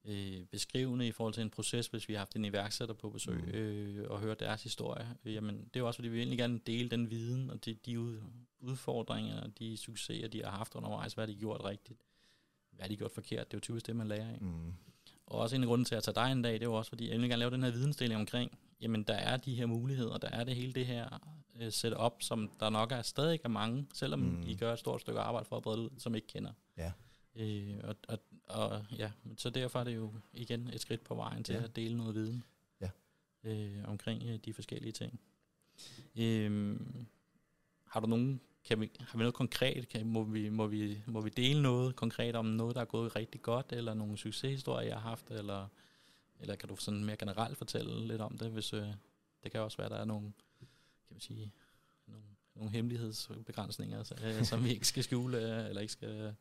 [0.05, 3.45] øh, beskrivende i forhold til en proces, hvis vi har haft en iværksætter på besøg
[3.45, 3.51] mm.
[3.51, 5.09] øh, og hørt deres historie.
[5.25, 8.21] Jamen, det er jo også, fordi vi egentlig gerne dele den viden og de, de
[8.61, 11.13] udfordringer og de succeser, de har haft undervejs.
[11.13, 12.01] Hvad har de gjort rigtigt?
[12.71, 13.51] Hvad har de gjort forkert?
[13.51, 14.39] Det er jo typisk det, man lærer af.
[14.41, 14.75] Mm.
[15.27, 16.89] Og også en af grunden til at tage dig en dag, det er jo også,
[16.89, 20.19] fordi jeg vil gerne lave den her vidensdeling omkring, jamen der er de her muligheder,
[20.19, 21.19] der er det hele det her
[21.55, 24.43] uh, setup, som der nok er stadig er mange, selvom mm.
[24.47, 26.53] I gør et stort stykke arbejde for at brede ud, som ikke kender.
[26.77, 26.93] Ja.
[27.37, 31.45] Øh, og, og, og ja, så derfor er det jo igen et skridt på vejen
[31.45, 31.63] til ja.
[31.63, 32.45] at dele noget viden
[32.81, 32.91] ja.
[33.45, 35.21] øh, omkring uh, de forskellige ting.
[36.17, 36.81] Øh,
[37.85, 39.89] har du nogen kan vi, har vi noget konkret?
[39.89, 43.17] Kan, må, vi, må, vi, må vi dele noget konkret om noget, der er gået
[43.17, 45.69] rigtig godt, eller nogle succeshistorier, jeg har haft, eller,
[46.41, 48.87] eller kan du sådan mere generelt fortælle lidt om det, hvis øh,
[49.43, 50.33] det kan også være, der er nogle,
[51.09, 51.53] kan man sige,
[52.07, 56.35] nogle, nogle hemmelighedsbegrænsninger, altså, øh, som vi ikke skal skjule, øh, eller ikke skal...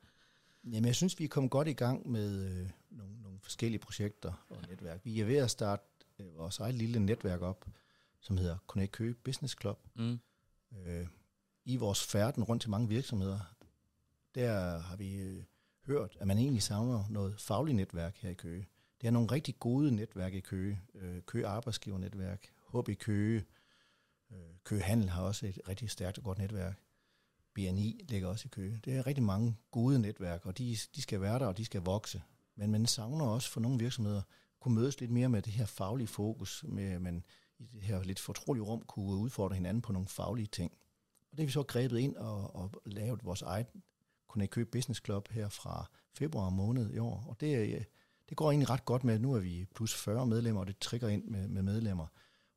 [0.63, 4.45] Jamen, jeg synes, vi er kommet godt i gang med øh, nogle, nogle forskellige projekter
[4.49, 5.01] og netværk.
[5.03, 5.83] Vi er ved at starte
[6.19, 7.65] øh, vores eget lille netværk op,
[8.19, 9.87] som hedder Connect Køge Business Club.
[9.95, 10.19] Mm.
[10.77, 11.07] Øh,
[11.65, 13.39] i vores færden rundt til mange virksomheder,
[14.35, 15.43] der har vi øh,
[15.85, 18.67] hørt, at man egentlig savner noget fagligt netværk her i Køge.
[19.01, 20.81] Det er nogle rigtig gode netværk i Køge.
[20.95, 23.45] Øh, Køge Arbejdsgivernetværk, HB Køge,
[24.31, 26.79] øh, Køge Handel har også et rigtig stærkt og godt netværk.
[27.53, 28.79] BNI ligger også i Køge.
[28.85, 31.81] Det er rigtig mange gode netværk, og de, de skal være der, og de skal
[31.81, 32.21] vokse.
[32.55, 34.21] Men man savner også for nogle virksomheder
[34.59, 37.23] kunne mødes lidt mere med det her faglige fokus, med at man
[37.59, 40.71] i det her lidt fortrolige rum kunne udfordre hinanden på nogle faglige ting.
[41.31, 43.67] Og det har vi så grebet ind og, og lavet vores eget
[44.27, 47.25] Connect købe Business Club her fra februar måned i år.
[47.27, 47.83] Og det, øh,
[48.29, 51.07] det går egentlig ret godt med, nu er vi plus 40 medlemmer, og det trigger
[51.07, 52.07] ind med, med medlemmer.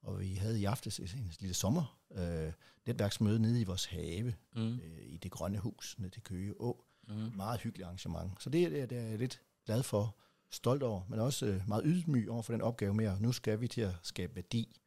[0.04, 2.52] Og vi havde i aftes en lille sommer øh,
[2.86, 4.74] netværksmøde nede i vores have, mm.
[4.74, 6.84] øh, i det grønne hus nede til Køge Å.
[7.08, 7.32] Mm.
[7.36, 8.42] Meget hyggeligt arrangement.
[8.42, 10.16] Så det, det, det er jeg lidt glad for,
[10.54, 13.60] stolt over, men også øh, meget ydmyg over for den opgave med, at nu skal
[13.60, 14.80] vi til at skabe værdi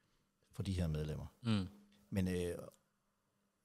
[0.52, 1.26] for de her medlemmer.
[1.42, 1.68] Mm.
[2.10, 2.56] Men øh,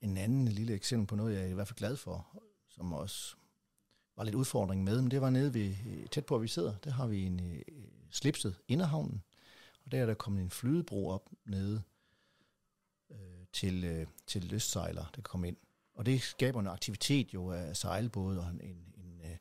[0.01, 3.37] en anden lille eksempel på noget, jeg er i hvert fald glad for, som også
[4.17, 5.75] var lidt udfordring med, men det var nede ved,
[6.09, 7.57] tæt på, hvor vi sidder, der har vi en uh,
[8.11, 9.23] slipset inderhavnen,
[9.85, 11.83] og der er der kommet en flydebro op nede
[13.11, 13.17] uh,
[13.53, 15.57] til, uh, til lystsejler, der kommer ind.
[15.95, 18.61] Og det skaber en aktivitet jo af sejlbåde og en,
[18.95, 19.37] en, uh,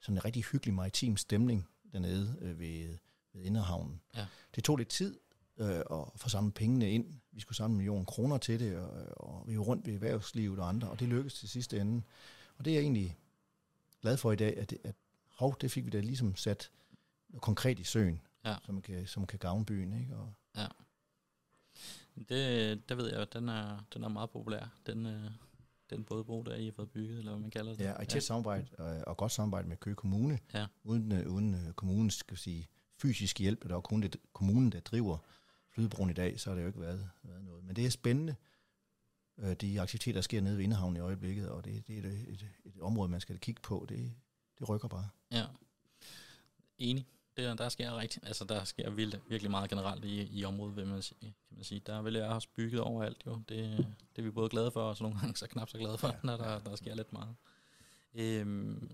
[0.00, 2.98] sådan en rigtig hyggelig maritim stemning dernede uh, ved,
[3.32, 4.00] ved inderhavnen.
[4.16, 4.26] Ja.
[4.54, 5.18] Det tog lidt tid,
[5.58, 7.14] øh, og få samlet pengene ind.
[7.32, 10.58] Vi skulle samle en million kroner til det, og, og vi var rundt ved erhvervslivet
[10.58, 12.02] og andre, og det lykkedes til sidste ende.
[12.58, 13.18] Og det er jeg egentlig
[14.02, 14.94] glad for i dag, at, at
[15.30, 16.70] hov, det fik vi da ligesom sat
[17.40, 18.56] konkret i søen, ja.
[18.64, 20.00] som, kan, som kan gavne byen.
[20.00, 20.16] Ikke?
[20.16, 20.66] Og, ja.
[22.28, 25.30] Det, det ved jeg, den er, den er meget populær, den, øh,
[25.90, 27.84] den bådbro, der I har fået bygget, eller hvad man kalder det.
[27.84, 28.20] Ja, og i tæt ja.
[28.20, 30.66] samarbejde, og, og godt samarbejde med Køge Kommune, ja.
[30.84, 34.80] uden, øh, uden øh, kommunens skal sige, fysisk hjælp, der er kun det kommunen, der
[34.80, 35.18] driver
[35.70, 37.64] flydebroen i dag, så har det jo ikke været, været noget.
[37.64, 38.34] Men det er spændende,
[39.38, 42.28] øh, de aktiviteter, der sker nede ved Indehavn i øjeblikket, og det, det er et,
[42.28, 43.86] et, et område, man skal kigge på.
[43.88, 44.14] Det,
[44.58, 45.08] det rykker bare.
[45.32, 45.44] Ja,
[46.78, 47.06] enig.
[47.36, 50.86] Det, der sker rigtig, altså der sker vildt, virkelig meget generelt i, i området, vil
[50.86, 51.80] man sige, kan man sige.
[51.86, 53.42] Der vil jeg også bygget overalt jo.
[53.48, 55.98] Det, det er vi både glade for, og så nogle gange så knap så glade
[55.98, 56.14] for, ja.
[56.22, 57.34] når der, der sker lidt meget.
[58.14, 58.90] Øhm,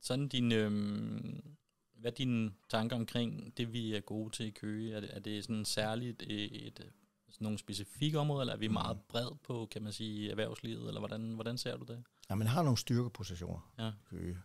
[0.00, 1.54] sådan din, øhm,
[1.94, 4.94] hvad er dine tanker omkring det, vi er gode til i Køge?
[4.94, 6.92] Er det, er det sådan særligt et, et,
[7.28, 9.02] sådan nogle specifikke områder, eller er vi meget mm.
[9.08, 12.04] bred på, kan man sige, erhvervslivet, eller hvordan, hvordan ser du det?
[12.30, 13.92] Ja, man har nogle styrkepositioner ja.
[14.10, 14.38] Køge.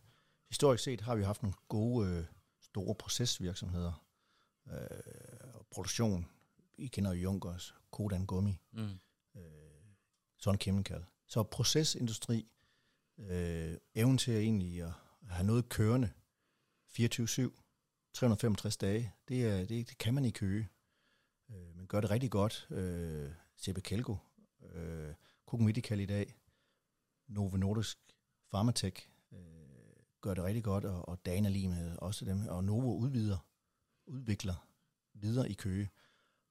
[0.48, 2.24] Historisk set har vi haft nogle gode, øh,
[2.78, 4.06] store procesvirksomheder
[4.68, 6.26] øh, og produktion.
[6.78, 9.00] I kender jo Junkers, Kodan Gummi, mm.
[9.36, 9.42] øh,
[10.38, 11.06] Sun Chemical.
[11.28, 12.48] Så procesindustri,
[13.18, 14.92] øh, evnen til at egentlig at
[15.30, 16.12] have noget kørende,
[16.90, 19.14] 24-7, 365 dage.
[19.28, 20.70] Det, er, det, det kan man i Køge.
[21.52, 22.68] Øh, man gør det rigtig godt.
[22.72, 24.16] Øh, CB Kelgo,
[24.62, 25.14] øh,
[25.46, 26.36] Cook Medical i dag,
[27.28, 27.98] Novo Nordisk,
[28.52, 29.57] Pharmatech øh,
[30.28, 33.38] gør det rigtig godt, og, og Dana med også dem, og Novo udvider,
[34.08, 34.68] udvikler
[35.14, 35.90] videre i Køge.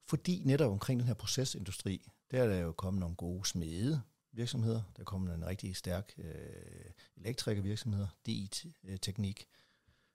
[0.09, 4.83] Fordi netop omkring den her procesindustri, der er der jo kommet nogle gode smede virksomheder,
[4.97, 9.47] der er kommet en rigtig stærk øh, elektrikervirksomheder, DI-teknik, øh,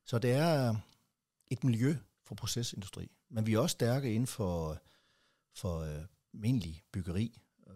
[0.06, 0.76] så det er
[1.48, 3.12] et miljø for procesindustri.
[3.30, 4.82] Men vi er også stærke inden for,
[5.56, 7.74] for uh, almindelig byggeri, øh,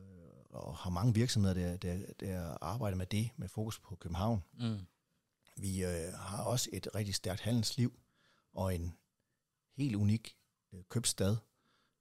[0.50, 4.44] og har mange virksomheder, der, der, der arbejder med det, med fokus på København.
[4.54, 4.80] Mm.
[5.58, 8.00] Vi øh, har også et rigtig stærkt handelsliv,
[8.54, 8.98] og en
[9.78, 10.38] helt unik
[10.74, 11.38] øh, købstad,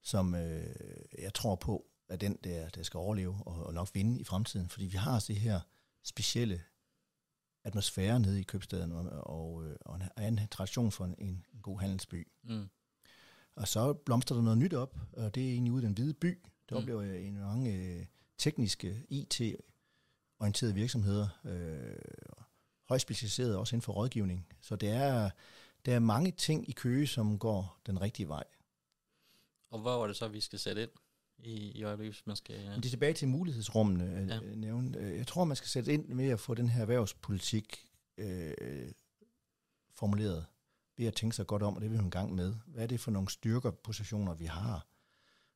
[0.01, 0.75] som øh,
[1.19, 4.69] jeg tror på, er den, der, der skal overleve og, og nok vinde i fremtiden.
[4.69, 5.59] Fordi vi har altså det her
[6.03, 6.63] specielle
[7.63, 11.79] atmosfære nede i købstaden, og, og, øh, og en, en tradition for en, en god
[11.79, 12.27] handelsby.
[12.43, 12.67] Mm.
[13.55, 16.13] Og så blomstrer der noget nyt op, og det er egentlig ude i den hvide
[16.13, 16.39] by.
[16.69, 16.81] Der Mm.
[16.81, 18.05] oplever jeg en mange øh,
[18.37, 21.95] tekniske, IT-orienterede virksomheder, øh,
[22.85, 24.47] højt specialiserede også inden for rådgivning.
[24.61, 25.29] Så det er,
[25.85, 28.43] der er mange ting i Køge, som går den rigtige vej.
[29.71, 30.91] Og hvor er det så, vi skal sætte ind
[31.37, 32.55] i, i øjeblikket, man skal...
[32.69, 34.27] Men det er tilbage til mulighedsrummene.
[34.29, 34.35] Ja.
[34.35, 34.55] Ja.
[34.55, 34.97] Nævne.
[34.97, 38.53] Øh, Jeg tror, man skal sætte ind med at få den her erhvervspolitik øh,
[39.95, 40.45] formuleret
[40.97, 42.55] ved at tænke sig godt om, og det vil vi en gang med.
[42.67, 44.87] Hvad er det for nogle styrkerpositioner, vi har?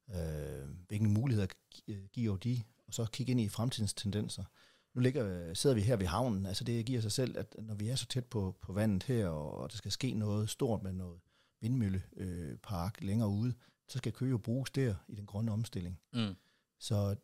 [0.09, 2.63] Øh, hvilke muligheder gi- giver de?
[2.87, 4.43] Og så kigge ind i fremtidens tendenser.
[4.93, 6.45] Nu ligger, sidder vi her ved havnen.
[6.45, 9.27] Altså det giver sig selv, at når vi er så tæt på, på vandet her,
[9.27, 11.19] og, og der skal ske noget stort med noget
[11.61, 13.53] vindmøllepark øh, længere ude,
[13.87, 15.99] så skal Køge jo bruges der i den grønne omstilling.
[16.13, 16.35] Mm.
[16.79, 17.15] Så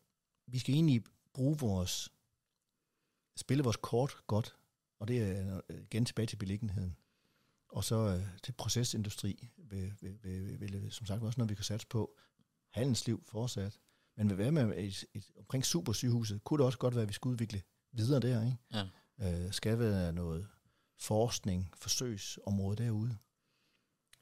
[0.47, 2.10] vi skal egentlig bruge vores,
[3.36, 4.56] spille vores kort godt,
[4.99, 6.97] og det er øh, igen tilbage til beliggenheden.
[7.69, 11.63] Og så øh, til procesindustri vil, vil, vil, vil, som sagt også noget, vi kan
[11.63, 12.17] satse på.
[12.69, 13.80] Handelsliv fortsat.
[14.17, 17.30] Men hvad med et, et, omkring supersygehuset, kunne det også godt være, at vi skal
[17.30, 18.58] udvikle videre der, ikke?
[19.19, 19.45] Ja.
[19.45, 20.47] Øh, skal være noget
[20.97, 23.17] forskning, forsøgsområde derude.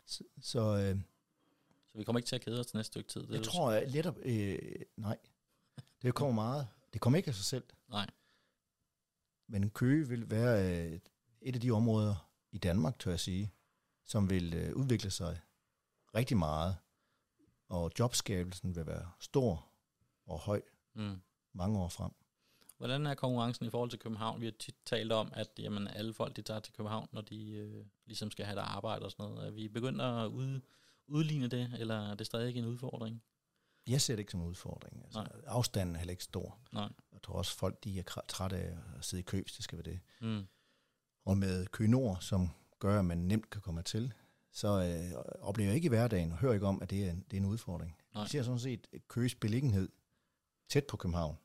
[0.05, 1.01] Så, så øh,
[1.91, 3.21] Så vi kommer ikke til at kede os til næste stykke tid.
[3.21, 5.17] Det jeg tror at lettere, øh, nej,
[6.01, 6.67] det kommer meget.
[6.93, 7.63] Det kommer ikke af sig selv.
[7.89, 8.09] Nej.
[9.47, 10.99] Men Køge vil være øh,
[11.41, 13.53] et af de områder i Danmark, tør jeg sige,
[14.05, 15.39] som vil øh, udvikle sig
[16.15, 16.75] rigtig meget.
[17.69, 19.72] Og jobskabelsen vil være stor
[20.33, 20.61] og høj
[20.95, 21.21] Mm.
[21.53, 22.11] mange år frem.
[22.77, 24.41] Hvordan er konkurrencen i forhold til København?
[24.41, 27.51] Vi har tit talt om, at jamen, alle folk de tager til København, når de
[27.51, 29.47] øh, ligesom skal have der arbejde og sådan noget.
[29.47, 30.61] Er vi begyndt at ud,
[31.07, 33.23] udligne det, eller er det stadig en udfordring?
[33.87, 35.03] Jeg ser det ikke som en udfordring.
[35.03, 35.31] Altså, Nej.
[35.45, 36.57] afstanden er heller ikke stor.
[36.73, 36.89] Nej.
[37.13, 39.77] Jeg tror også, folk de er trætte af at sidde i kø, hvis det skal
[39.77, 39.99] være det.
[40.21, 40.45] Mm.
[41.25, 44.13] Og med Køge Nord, som gør, at man nemt kan komme til,
[44.51, 47.25] så øh, oplever jeg ikke i hverdagen og hører ikke om, at det er en,
[47.31, 47.97] det er en udfordring.
[48.13, 48.23] Nej.
[48.23, 49.89] Vi ser sådan set Køges beliggenhed
[50.69, 51.37] tæt på København,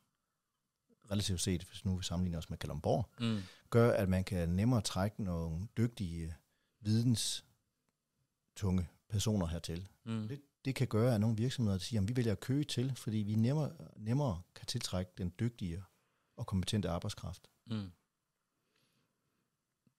[1.10, 3.40] relativt set, hvis nu vi sammenligner os med Kalundborg, Mm.
[3.70, 6.34] gør, at man kan nemmere trække nogle dygtige,
[6.80, 9.88] videnstunge personer hertil.
[10.04, 10.28] Mm.
[10.28, 13.34] Det, det kan gøre, at nogle virksomheder siger, at vi vælger Køge til, fordi vi
[13.34, 15.84] nemmere, nemmere kan tiltrække den dygtige
[16.36, 17.48] og kompetente arbejdskraft.
[17.66, 17.90] Mm.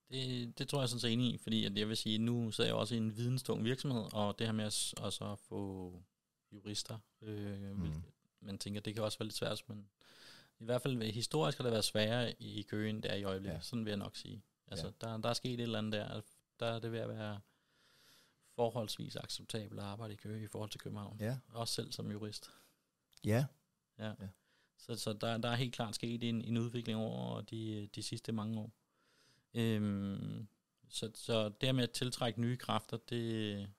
[0.09, 2.69] Det, det tror jeg sådan set enig i, fordi at jeg vil sige, nu sidder
[2.69, 5.93] jeg også i en videnstung virksomhed, og det her med at, at få
[6.51, 7.83] jurister, øh, mm.
[7.83, 8.03] Mm.
[8.41, 9.89] Man tænker, det kan også være lidt svært, men
[10.59, 13.61] i hvert fald historisk har det været sværere i Køen der i øjeblikket, ja.
[13.61, 14.41] Sådan vil jeg nok sige.
[14.67, 15.07] Altså, Ja.
[15.07, 16.21] der, der er sket et eller andet der,
[16.59, 17.39] der er det ved at være
[18.55, 21.17] forholdsvis acceptabelt at arbejde i Køge i forhold til København.
[21.19, 22.51] Ja, Også selv som jurist.
[23.25, 23.45] ja,
[23.99, 24.07] Ja.
[24.07, 24.27] Ja.
[24.77, 28.31] Så, så der, der er helt klart sket en, en udvikling over de, de sidste
[28.31, 28.71] mange år.
[29.53, 30.47] Øhm,
[30.89, 33.69] så, så det med at tiltrække nye kræfter, det,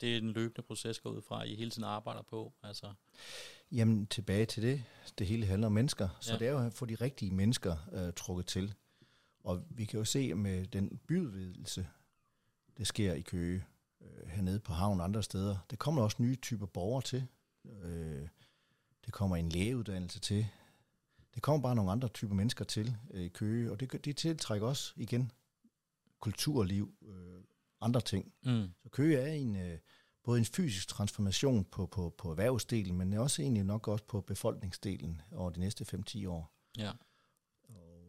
[0.00, 2.52] det er en løbende proces, går ud fra, at I hele tiden arbejder på.
[2.62, 2.92] Altså,
[3.72, 4.84] Jamen tilbage til det.
[5.18, 6.08] Det hele handler om mennesker.
[6.20, 6.38] Så Ja.
[6.38, 8.74] det er jo at få de rigtige mennesker øh, trukket til.
[9.40, 11.88] Og vi kan jo se med den byudvidelse,
[12.76, 13.64] det sker i Køge,
[14.00, 15.56] øh, hernede på havn og andre steder.
[15.70, 17.26] Der kommer også nye typer borgere til.
[17.82, 18.28] Øh,
[19.06, 20.46] det kommer en lægeuddannelse til.
[21.34, 24.66] Det kommer bare nogle andre typer mennesker til øh, i Køge, og det, det tiltrækker
[24.66, 25.32] også igen
[26.20, 27.35] kulturliv, øh,
[27.80, 28.32] andre ting.
[28.42, 29.78] mm, Så Køge er en, øh,
[30.24, 35.20] både en fysisk transformation på, på, på erhvervsdelen, men også egentlig nok også på befolkningsdelen
[35.32, 36.52] over de næste 5-10 år.
[36.78, 36.90] ja.
[37.68, 38.02] Og,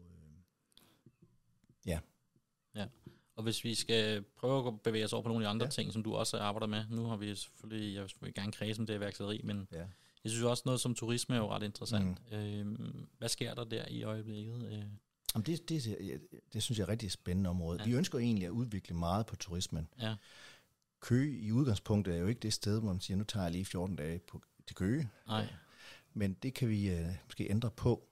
[1.94, 1.98] øh,
[3.36, 5.66] Og hvis vi skal prøve at bevæge os over på nogle af de andre ja.
[5.66, 5.70] Ja.
[5.70, 6.84] ting, som du også arbejder med.
[6.90, 9.78] Nu har vi selvfølgelig, jeg vil gerne kredse om det værksætteri, men ja.
[10.24, 12.30] jeg synes også noget som turisme er jo ret interessant.
[12.32, 12.36] Mm.
[12.36, 14.90] Øhm, hvad sker der der i øjeblikket?
[15.34, 16.20] Jamen det, det, det,
[16.52, 17.78] det synes jeg er et rigtig spændende område.
[17.80, 17.84] Ja.
[17.84, 19.88] Vi ønsker egentlig at udvikle meget på turismen.
[20.00, 20.14] ja.
[21.00, 23.64] Køge i udgangspunktet er jo ikke det sted, hvor man siger, nu tager jeg lige
[23.64, 25.08] 14 dage på, til Køge.
[25.26, 25.46] Nej.
[26.14, 28.08] Men det kan vi øh, måske ændre på.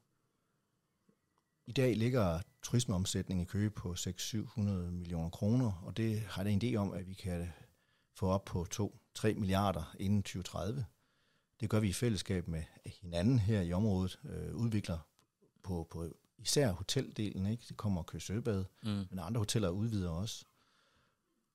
[1.66, 6.62] I dag ligger turismeomsætningen i Køge på 600-700 millioner kroner, og det har jeg en
[6.64, 7.48] idé om, at vi kan
[8.14, 8.66] få op på
[9.18, 10.84] 2-3 milliarder inden 2030.
[11.60, 14.98] Det gør vi i fællesskab med hinanden her i området, øh, udvikler
[15.62, 17.64] på, på især hoteldelen, ikke?
[17.68, 19.06] det kommer Køge Søbad, Mm.
[19.10, 20.44] men andre hoteller udvider også.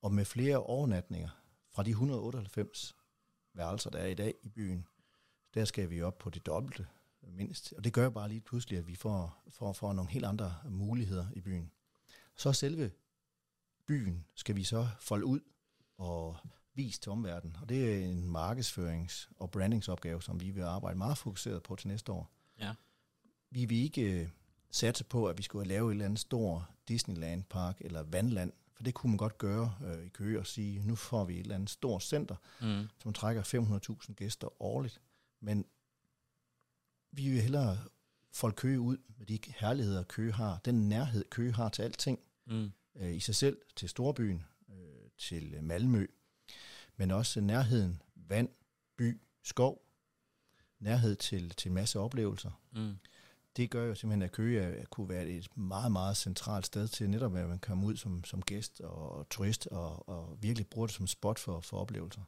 [0.02, 1.30] Og med flere overnatninger
[1.72, 2.96] fra de 198
[3.54, 4.88] værelser, der er i dag i byen,
[5.54, 6.88] der skal vi op på det dobbelte.
[7.24, 7.74] mindst.
[7.78, 11.28] Og det gør bare lige pludselig, at vi får, får, får nogle helt andre muligheder
[11.36, 11.72] i byen.
[12.36, 12.92] Så selve
[13.86, 15.40] byen skal vi så folde ud
[15.98, 16.38] og
[16.74, 17.56] vise til omverdenen.
[17.62, 21.88] Og det er en markedsførings- og brandingsopgave, som vi vil arbejde meget fokuseret på til
[21.88, 22.32] næste år.
[22.60, 22.74] Ja.
[23.50, 24.30] Vi vil ikke øh,
[24.72, 28.94] satse på, at vi skulle lave et eller andet stor Disneyland-park eller vandland, for det
[28.94, 31.70] kunne man godt gøre øh, i Køge og sige, nu får vi et eller andet
[31.70, 32.88] stort center, Mm.
[33.04, 35.02] som trækker 500.000 gæster årligt.
[35.40, 35.66] Men
[37.12, 37.78] vi vil hellere
[38.34, 42.72] folde Køge ud med de herligheder, Køge har, den nærhed, Køge har til alting, Mm.
[42.96, 46.08] øh, i sig selv, til Storbyen, øh, til Malmø,
[46.98, 48.50] men også nærheden, vand,
[48.98, 49.86] by, skov,
[50.80, 52.52] nærhed til, til masse oplevelser.
[52.72, 52.96] Mm.
[53.58, 57.36] Det gør jo simpelthen, at Køge kunne være et meget, meget centralt sted til netop,
[57.36, 61.08] at man kommer ud som, som gæst og turist og, og virkelig bruger det som
[61.08, 62.22] spot for, for oplevelser.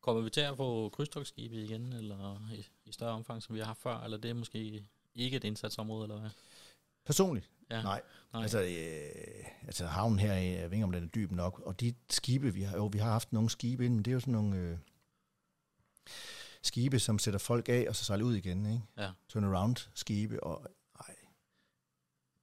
[0.00, 3.66] Kommer vi til at få krydstogsskibe igen, eller i, i større omfang, som vi har
[3.66, 6.30] haft før, eller det er måske ikke et indsatsområde, eller hvad?
[7.04, 7.50] Personligt?
[7.70, 7.82] Ja.
[7.82, 8.02] Nej.
[8.32, 8.42] Nej.
[8.42, 11.94] Altså, øh, altså havnen her, jeg ved ikke om den er dyb nok, og de
[12.10, 14.32] skibe, vi har, jo, vi har haft nogle skibe ind, men det er jo sådan
[14.32, 14.78] nogle øh,
[16.62, 18.82] skibe, som sætter folk af, og så sejler ud igen, ikke?
[18.98, 19.10] Ja.
[19.28, 20.66] Turnaround skibe, og
[21.00, 21.16] nej,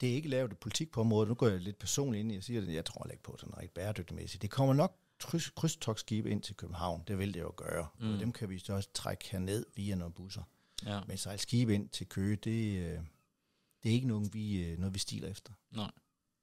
[0.02, 1.28] det er ikke lavet et politik på området.
[1.30, 3.58] Nu går jeg lidt personligt ind i og siger, at jeg tror ikke på sådan
[3.58, 4.42] rigtig bæredygtigmæssigt.
[4.42, 7.88] Det kommer nok kryds, krydstogsskibe ind til København, det vil det jo gøre.
[8.00, 8.14] Mm.
[8.14, 10.44] Og dem kan vi så også trække herned via nogle busser.
[10.86, 11.02] Ja.
[11.08, 13.00] Men sejle skibe ind til Køge, det, øh,
[13.84, 15.54] det er ikke nogen, vi, øh, noget, vi stiler efter.
[15.72, 15.92] Nej.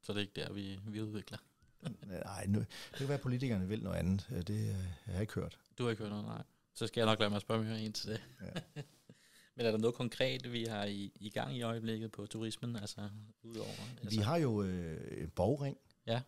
[0.02, 1.38] Så det er ikke der, vi, vi udvikler.
[2.24, 4.28] Nej, nu, det kan være, at politikerne vil noget andet.
[4.30, 5.58] Øh, Det øh, har jeg ikke hørt.
[5.78, 6.42] Du har ikke hørt noget, nej.
[6.74, 8.20] Så skal jeg nok lade mig spørge mere ind til det.
[8.42, 8.60] Ja.
[9.56, 13.08] Men er der noget konkret, vi har i, i gang i øjeblikket på turismen, altså
[13.42, 13.68] udover?
[14.02, 16.22] Altså, Vi har jo øh, en borgring, Ja.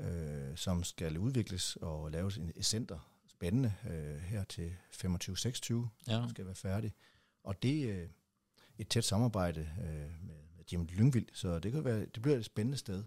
[0.00, 2.98] øh, som skal udvikles og laves en, et center.
[3.28, 6.28] Spændende øh, her til 25-26 Ja.
[6.28, 6.92] skal være færdig.
[7.44, 8.08] Og det er øh,
[8.78, 12.44] et tæt samarbejde øh, med, med Jim Lyngvild, så det, kan være, det bliver et
[12.44, 13.04] spændende sted.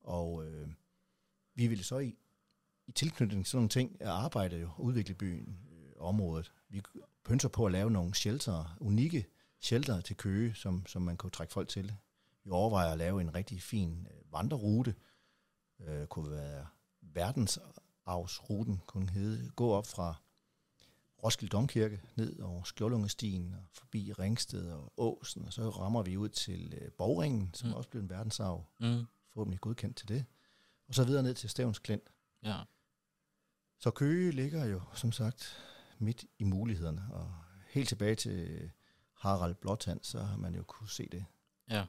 [0.00, 0.68] Og øh,
[1.54, 2.16] vi vil så i,
[2.86, 5.58] i tilknytning til sådan nogle ting arbejde jo, og udvikle byen,
[6.02, 6.52] området.
[6.68, 6.82] Vi
[7.24, 9.26] pønser på at lave nogle shelter, unikke
[9.60, 11.94] shelter til Køge, som, som man kunne trække folk til.
[12.44, 14.94] Vi overvejer at lave en rigtig fin øh, vandrerute.
[15.80, 16.66] Øh, kunne være
[17.02, 19.50] verdensarvsruten, kunne hedde.
[19.56, 20.14] Gå op fra
[21.24, 26.28] Roskilde Domkirke, ned over Skjoldungestien og forbi Ringsted og Åsen, og så rammer vi ud
[26.28, 27.74] til øh, Borgringen, som Mm.
[27.74, 29.04] også bliver en verdensarv, Mm.
[29.32, 30.24] forhåbentlig godkendt til det.
[30.88, 32.02] Og så videre ned til Stævns Klint.
[32.42, 32.56] Ja.
[33.78, 35.56] Så Køge ligger jo, som sagt,
[36.02, 37.34] midt i mulighederne, og
[37.70, 38.70] helt tilbage til
[39.18, 41.24] Harald Blåtand, så har man jo kunne se det.
[41.70, 41.84] Ja.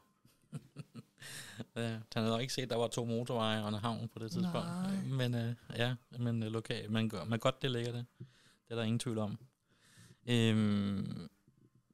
[1.75, 1.89] ja.
[1.89, 4.31] Han havde nok ikke set, at der var to motorveje og en havn på det
[4.31, 4.67] tidspunkt.
[4.67, 4.95] Nej.
[5.03, 8.05] Men øh, ja, men øh, lokal, men, gør- men godt det ligger det.
[8.19, 9.37] Det er der ingen tvivl om.
[10.25, 11.29] Øhm,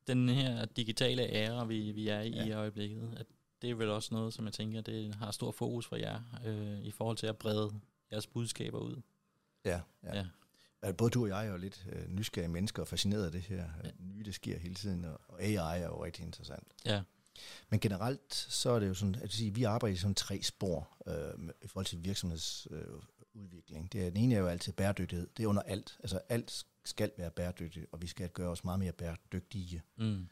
[0.08, 2.30] den her digitale æra, vi, vi er i.
[2.30, 2.46] Ja.
[2.46, 3.26] i øjeblikket, at
[3.62, 6.80] det er vel også noget, som jeg tænker, det har stor fokus for jer, øh,
[6.82, 7.80] i forhold til at brede
[8.12, 9.02] jeres budskaber ud.
[9.66, 10.18] Ja, ja.
[10.18, 10.26] Ja.
[10.84, 10.92] Ja.
[10.92, 13.70] Både du og jeg er jo lidt øh, nysgerrige mennesker og fascineret af det her
[13.84, 13.90] ja.
[14.00, 16.68] nye, der sker hele tiden, og, og AI er jo rigtig interessant.
[16.86, 17.02] Ja,
[17.70, 20.90] Men generelt, så er det jo sådan, at sige, vi arbejder i sådan tre spor
[21.08, 22.94] øh, i forhold til virksomhedsudvikling.
[22.96, 23.00] Øh,
[23.34, 23.92] udvikling.
[23.92, 25.28] det er, den ene er jo altid bæredygtighed.
[25.38, 25.98] Det er under alt.
[26.00, 29.84] Altså alt skal være bæredygtigt, og vi skal gøre os meget mere bæredygtige.
[29.98, 30.28] mm.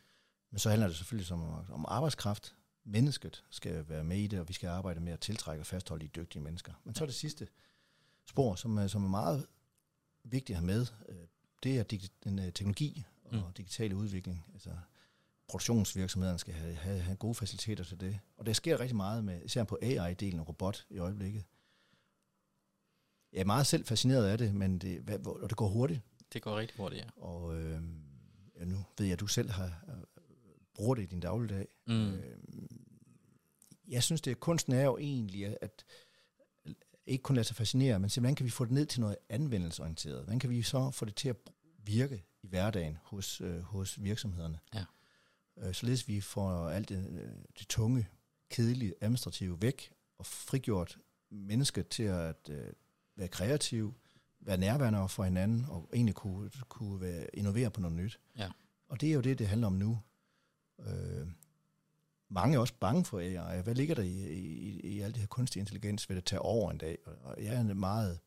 [0.51, 2.55] Men så handler det selvfølgelig som, om arbejdskraft.
[2.83, 6.03] Mennesket skal være med i det, og vi skal arbejde med at tiltrække og fastholde
[6.05, 6.73] de dygtige mennesker.
[6.83, 7.47] Men så er det sidste
[8.25, 9.47] spor, som som er meget
[10.31, 11.15] vigtigt at have med, øh,
[11.63, 11.83] det er
[12.23, 13.41] den, øh, teknologi og Mm.
[13.57, 14.45] digitale udvikling.
[14.53, 14.69] Altså
[15.47, 18.19] produktionsvirksomhederne skal have, have, have gode faciliteter til det.
[18.37, 21.43] Og der sker rigtig meget med, især på AI-delen og robot i øjeblikket.
[23.33, 26.01] Jeg er meget selv fascineret af det, men det, hvad- hvor- og det går hurtigt.
[26.33, 27.09] det går rigtig hurtigt, ja.
[27.21, 27.81] Og øh,
[28.59, 29.93] ja, nu ved jeg, at du selv har, øh,
[30.73, 31.67] bruger det i din dagligdag.
[31.87, 32.13] Mm.
[32.13, 32.37] Øh,
[33.87, 35.85] jeg synes, det kunsten er jo egentlig, at, at
[37.07, 39.15] ikke kun lade sig fascinere, men se, hvordan kan vi få det ned til noget
[39.29, 40.23] anvendelsesorienteret?
[40.23, 41.35] Hvordan kan vi så få det til at
[41.77, 44.59] virke i hverdagen hos, øh, hos virksomhederne?
[44.73, 44.85] Ja.
[45.57, 48.07] Øh, således vi får alt det, øh, det tunge,
[48.49, 50.97] kedelige, administrative væk, og frigjort
[51.29, 52.73] mennesket til at øh,
[53.15, 53.93] være kreativ,
[54.39, 58.19] være nærværende over for hinanden, og egentlig kunne, kunne være, innovere på noget nyt.
[58.37, 58.49] Ja.
[58.87, 59.99] Og det er jo det, det handler om nu.
[60.79, 61.27] Øh,
[62.29, 63.61] mange er også bange for AI.
[63.61, 66.09] Hvad ligger der i, i, i alt det her kunstig intelligens?
[66.09, 66.97] Vil det tage over en dag?
[67.23, 68.19] Og jeg er meget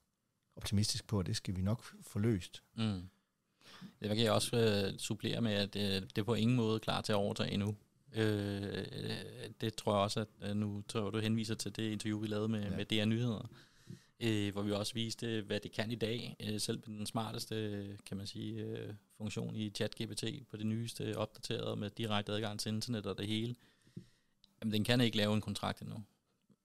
[0.56, 2.62] optimistisk på, at det skal vi nok få løst.
[2.76, 3.02] Mm.
[4.00, 7.00] Det kan jeg også øh, supplere med, at øh, det er på ingen måde klar
[7.00, 7.76] til at overtage endnu.
[8.12, 8.84] Øh,
[9.60, 12.26] det tror jeg også, at øh, nu tror jeg, du henviser til det interview, vi
[12.26, 12.76] lavede med, ja.
[12.76, 13.50] Med DR Nyheder.
[14.20, 16.36] øh, hvor vi også viste, hvad det kan i dag.
[16.40, 21.78] Øh, selv den smarteste, kan man sige, øh, funktion i ChatGPT på det nyeste opdateret
[21.78, 23.54] med direkte adgang til internet og det hele.
[24.62, 26.04] Jamen, den kan ikke lave en kontrakt endnu.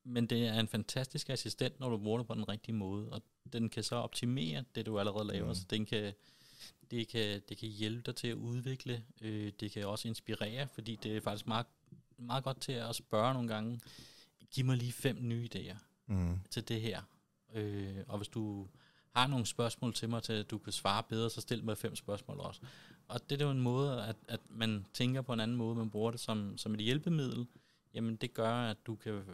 [0.03, 3.21] Men det er en fantastisk assistent, når du bruger det på den rigtige måde, og
[3.53, 5.55] den kan så optimere det, du allerede laver, mm.
[5.55, 6.13] så den kan,
[6.91, 10.95] det, kan, det kan hjælpe dig til at udvikle, øh, det kan også inspirere, fordi
[10.95, 11.65] det er faktisk meget,
[12.17, 13.79] meget godt til at spørge nogle gange,
[14.51, 15.77] giv mig lige fem nye idéer
[16.07, 16.39] mm.
[16.51, 17.01] til det her.
[17.53, 18.67] Øh, og hvis du
[19.15, 21.95] har nogle spørgsmål til mig, til at du kan svare bedre, så stil mig fem
[21.95, 22.61] spørgsmål også.
[23.07, 25.89] Og det er jo en måde, at, at man tænker på en anden måde, man
[25.89, 27.47] bruger det som, som et hjælpemiddel,
[27.95, 29.25] jamen det gør, at du kan, øh,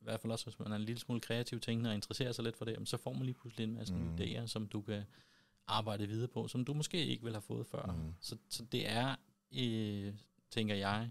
[0.00, 2.44] i hvert fald også hvis man er en lille smule kreativ tænkende og interesserer sig
[2.44, 4.14] lidt for det, jamen, så får man lige pludselig en masse mm.
[4.14, 5.02] idéer, som du kan
[5.66, 7.86] arbejde videre på, som du måske ikke ville have fået før.
[7.86, 8.14] Mm.
[8.20, 9.16] Så, så det er,
[9.58, 10.14] øh,
[10.50, 11.10] tænker jeg,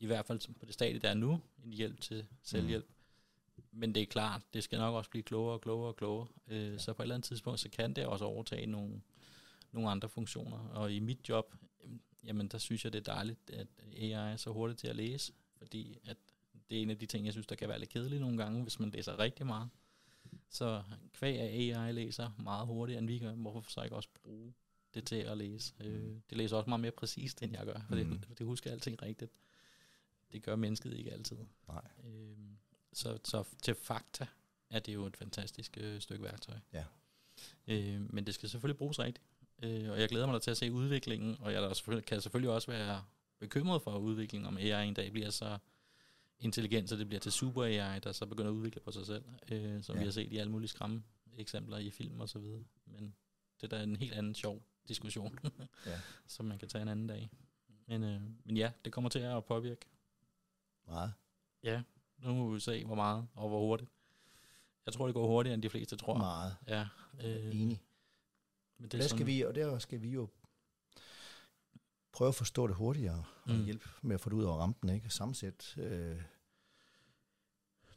[0.00, 2.86] i hvert fald på det stadie, der er nu, en hjælp til selvhjælp.
[2.88, 2.94] Mm.
[3.70, 6.28] Men det er klart, det skal nok også blive klogere og klogere og klogere.
[6.48, 6.78] Øh, ja.
[6.78, 9.00] Så på et eller andet tidspunkt, så kan det også overtage nogle,
[9.72, 10.58] nogle andre funktioner.
[10.58, 11.54] Og i mit job,
[12.24, 15.32] jamen der synes jeg, det er dejligt, at AI er så hurtigt til at læse,
[15.58, 16.16] fordi at
[16.70, 18.62] det er en af de ting, jeg synes, der kan være lidt kedeligt nogle gange,
[18.62, 19.68] hvis man læser rigtig meget.
[20.50, 20.82] Så
[21.12, 24.54] kvæg af AI læser meget hurtigere, end vi gør, hvorfor så ikke også bruge
[24.94, 25.74] det til at læse.
[25.80, 26.22] Øh, mm.
[26.30, 28.10] det læser også meget mere præcist, end jeg gør, for mm.
[28.10, 29.32] det, det husker alting rigtigt.
[30.32, 31.36] Det gør mennesket ikke altid.
[31.68, 31.88] Nej.
[32.04, 32.36] Øh,
[32.92, 34.26] så, så til fakta
[34.70, 36.56] er det jo et fantastisk øh, stykke værktøj.
[36.72, 36.84] Ja.
[37.66, 39.26] Øh, men det skal selvfølgelig bruges rigtigt.
[39.62, 42.50] Øh, og jeg glæder mig da til at se udviklingen, og jeg selvfølgelig, kan selvfølgelig
[42.50, 43.04] også være
[43.38, 45.58] bekymret for udviklingen, om AI en dag bliver så
[46.38, 49.24] intelligens, så det bliver til super AI, der så begynder at udvikle på sig selv,
[49.52, 50.00] øh, som ja.
[50.00, 51.02] vi har set i alle mulige skræmme
[51.36, 52.64] eksempler i film og så videre.
[52.86, 53.14] Men
[53.60, 55.38] det er da en helt anden sjov diskussion,
[55.86, 56.00] ja.
[56.26, 57.30] som man kan tage en anden dag.
[57.86, 59.86] Men, øh, men ja, det kommer til at påvirke.
[60.86, 61.12] Meget.
[61.62, 61.82] Ja,
[62.18, 63.90] nu må vi se, hvor meget og hvor hurtigt.
[64.86, 66.18] Jeg tror, det går hurtigere, end de fleste tror.
[66.18, 66.56] Meget.
[66.68, 66.86] Ja.
[67.24, 67.82] Øh, Enig.
[68.78, 70.28] Men det der skal vi, og der skal vi jo
[72.18, 73.64] prøve at forstå det hurtigere, og mm.
[73.64, 75.10] hjælpe med at få det ud over rampen, ikke?
[75.10, 76.16] Sammensæt øh,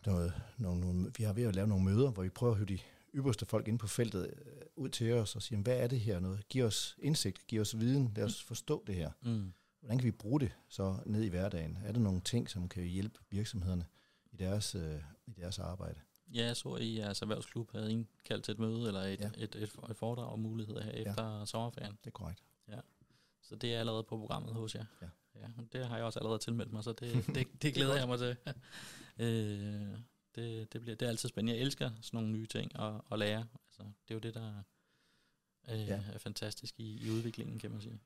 [0.06, 2.68] noget, nogle, nogle, vi har ved at lave nogle møder, hvor vi prøver at høre
[2.68, 2.80] de
[3.16, 6.20] ypperste folk ind på feltet øh, ud til os og sige, hvad er det her
[6.20, 6.48] noget?
[6.48, 9.12] Giv os indsigt, giv os viden, lad os forstå det her.
[9.22, 9.54] Mm.
[9.80, 11.78] Hvordan kan vi bruge det så ned i hverdagen?
[11.86, 13.86] Er der nogle ting, som kan hjælpe virksomhederne
[14.32, 16.00] i deres, øh, i deres arbejde?
[16.34, 19.30] Ja, jeg så, at I jeres erhvervsklub havde indkaldt til et møde eller et, ja.
[19.38, 21.46] et, et, et foredrag om muligheder her efter ja.
[21.46, 21.98] sommerferien.
[22.04, 22.44] Det er korrekt.
[23.52, 24.86] Så det er allerede på programmet hos jer.
[25.02, 25.08] Ja.
[25.36, 28.20] ja det har jeg også allerede tilmeldt mig, så det, det, det glæder jeg mig
[28.20, 28.38] til.
[29.26, 29.98] øh,
[30.36, 31.54] det, det, bliver, det er altid spændende.
[31.54, 33.48] Jeg elsker sådan nogle nye ting at, at lære.
[33.68, 34.64] Altså, det er jo det, der
[35.70, 36.04] øh, ja.
[36.14, 38.00] er fantastisk i, i udviklingen, kan man sige.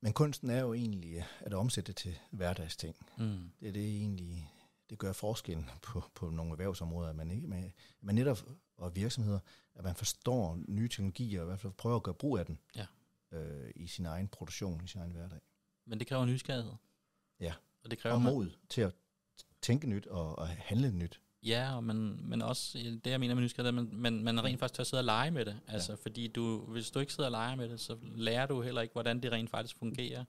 [0.00, 2.96] Men kunsten er jo egentlig at omsætte det til hverdagsting.
[3.18, 3.50] Mm.
[3.60, 4.52] Det er det egentlig,
[4.90, 8.38] det gør forskellen på, på nogle erhvervsområder, at man, ikke, man, man netop,
[8.76, 9.40] og virksomheder,
[9.74, 12.58] at man forstår nye teknologier, og i hvert fald prøver at gøre brug af den.
[12.76, 12.86] Ja
[13.32, 15.40] øh, i sin egen produktion, i sin egen hverdag.
[15.86, 16.72] Men det kræver nysgerrighed.
[17.40, 17.54] Ja,
[17.84, 18.54] og, det kræver og mod man...
[18.68, 18.94] til at
[19.62, 21.20] tænke nyt og, og handle nyt.
[21.42, 24.60] Ja, og man, men også det, jeg mener med nysgerrighed, at man, man, man rent
[24.60, 25.60] faktisk tør sidde og lege med det.
[25.66, 25.96] Altså, ja.
[26.02, 28.92] fordi du, hvis du ikke sidder og leger med det, så lærer du heller ikke,
[28.92, 30.24] hvordan det rent faktisk fungerer.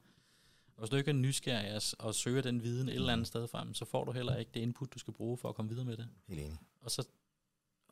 [0.76, 3.48] Og hvis du ikke er nysgerrig og, og søger den viden et eller andet sted
[3.48, 5.86] frem, så får du heller ikke det input, du skal bruge for at komme videre
[5.86, 6.10] med det.
[6.28, 6.60] Helt enig.
[6.82, 7.08] Og så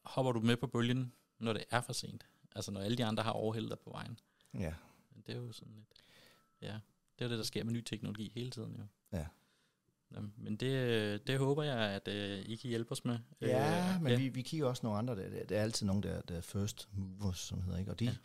[0.04, 2.26] hopper du med på bølgen, når det er for sent.
[2.56, 4.20] Altså når alle de andre har overhældet dig på vejen.
[4.54, 4.74] Ja.
[5.18, 5.94] Men det er jo sådan lidt,
[6.62, 6.80] ja,
[7.20, 8.84] det er jo det, der sker med ny teknologi hele tiden jo.
[9.18, 9.26] Ja.
[10.12, 13.20] Jamen, men det, det håber jeg, at uh, I kan hjælpe os med.
[13.42, 14.18] Ja, uh, men ja.
[14.18, 15.16] Vi, vi kigger også nogle andre.
[15.16, 17.92] Der, der er altid nogen, der, der er first movers, som hedder, ikke?
[17.92, 18.16] Og de, ja.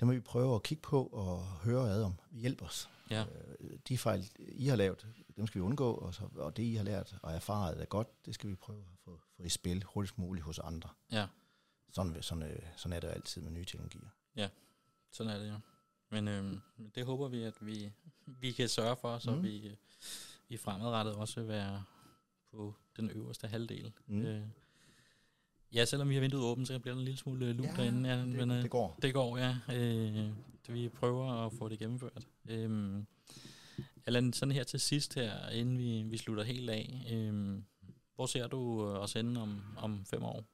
[0.00, 2.14] dem må vi prøve at kigge på og høre ad om.
[2.30, 2.90] Hjælp os.
[3.10, 3.24] Ja.
[3.60, 5.06] Uh, de fejl, I har lavet,
[5.36, 8.26] dem skal vi undgå, og, så, og det, I har lært og erfaret er godt,
[8.26, 10.88] det skal vi prøve at få, få i spil hurtigst muligt hos andre.
[11.12, 11.26] Ja.
[11.92, 14.08] Sådan, sådan, sådan er det altid med nye teknologier.
[14.36, 14.48] Ja,
[15.10, 15.52] sådan er det jo.
[15.52, 15.58] Ja.
[16.12, 16.56] Men øh,
[16.94, 17.92] det håber vi, at vi,
[18.26, 19.42] vi kan sørge for, så mm.
[19.42, 19.76] vi,
[20.48, 21.84] vi fremadrettet også vil være
[22.50, 23.92] på den øverste halvdel.
[24.06, 24.22] Mm.
[24.22, 24.42] Øh,
[25.74, 28.08] ja, selvom vi har vinduet åbent, så bliver der en lille smule luk ja, derinde.
[28.08, 28.98] Ja, det, men, øh, det går.
[29.02, 29.56] Det går, ja.
[29.72, 30.30] Øh,
[30.68, 32.26] vi prøver at få det gennemført.
[32.48, 33.02] Øh,
[34.06, 37.06] Allan, sådan her til sidst her, inden vi, vi slutter helt af.
[37.12, 37.62] Øh,
[38.14, 40.44] hvor ser du os ende om, om fem år?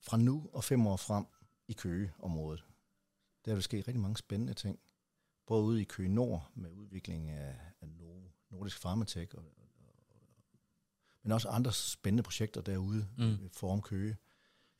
[0.00, 1.24] Fra nu og fem år frem,
[1.70, 2.64] i Køge-området.
[3.44, 4.80] Der vil ske rigtig mange spændende ting.
[5.46, 7.88] Både ude i Køge Nord med udvikling af, af
[8.50, 10.22] Nordisk Pharmatech, og, og, og,
[11.22, 13.50] men også andre spændende projekter derude mm.
[13.52, 14.16] Forum Køge.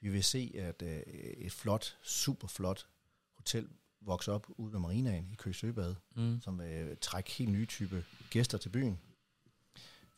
[0.01, 2.89] Vi vil se, at uh, et flot, super flot
[3.33, 3.69] hotel
[4.01, 6.41] vokser op ude ved Marinaen i Køge Søbad, mm.
[6.41, 9.01] som vil trække helt nye type gæster til byen.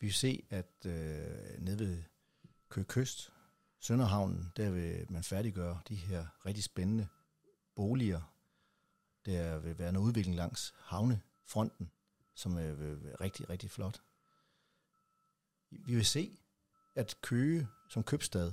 [0.01, 0.93] Vi vil se, at uh,
[1.63, 2.03] nede ved
[2.69, 3.33] Køge Kyst,
[3.83, 7.09] Sønderhavnen, der vil man færdiggøre de her rigtig spændende
[7.75, 8.21] boliger.
[9.27, 11.91] Der vil være en udvikling langs havnefronten,
[12.35, 14.03] som vil være rigtig, rigtig flot.
[15.71, 16.39] Vi vil se,
[16.95, 18.53] at Køge som købstad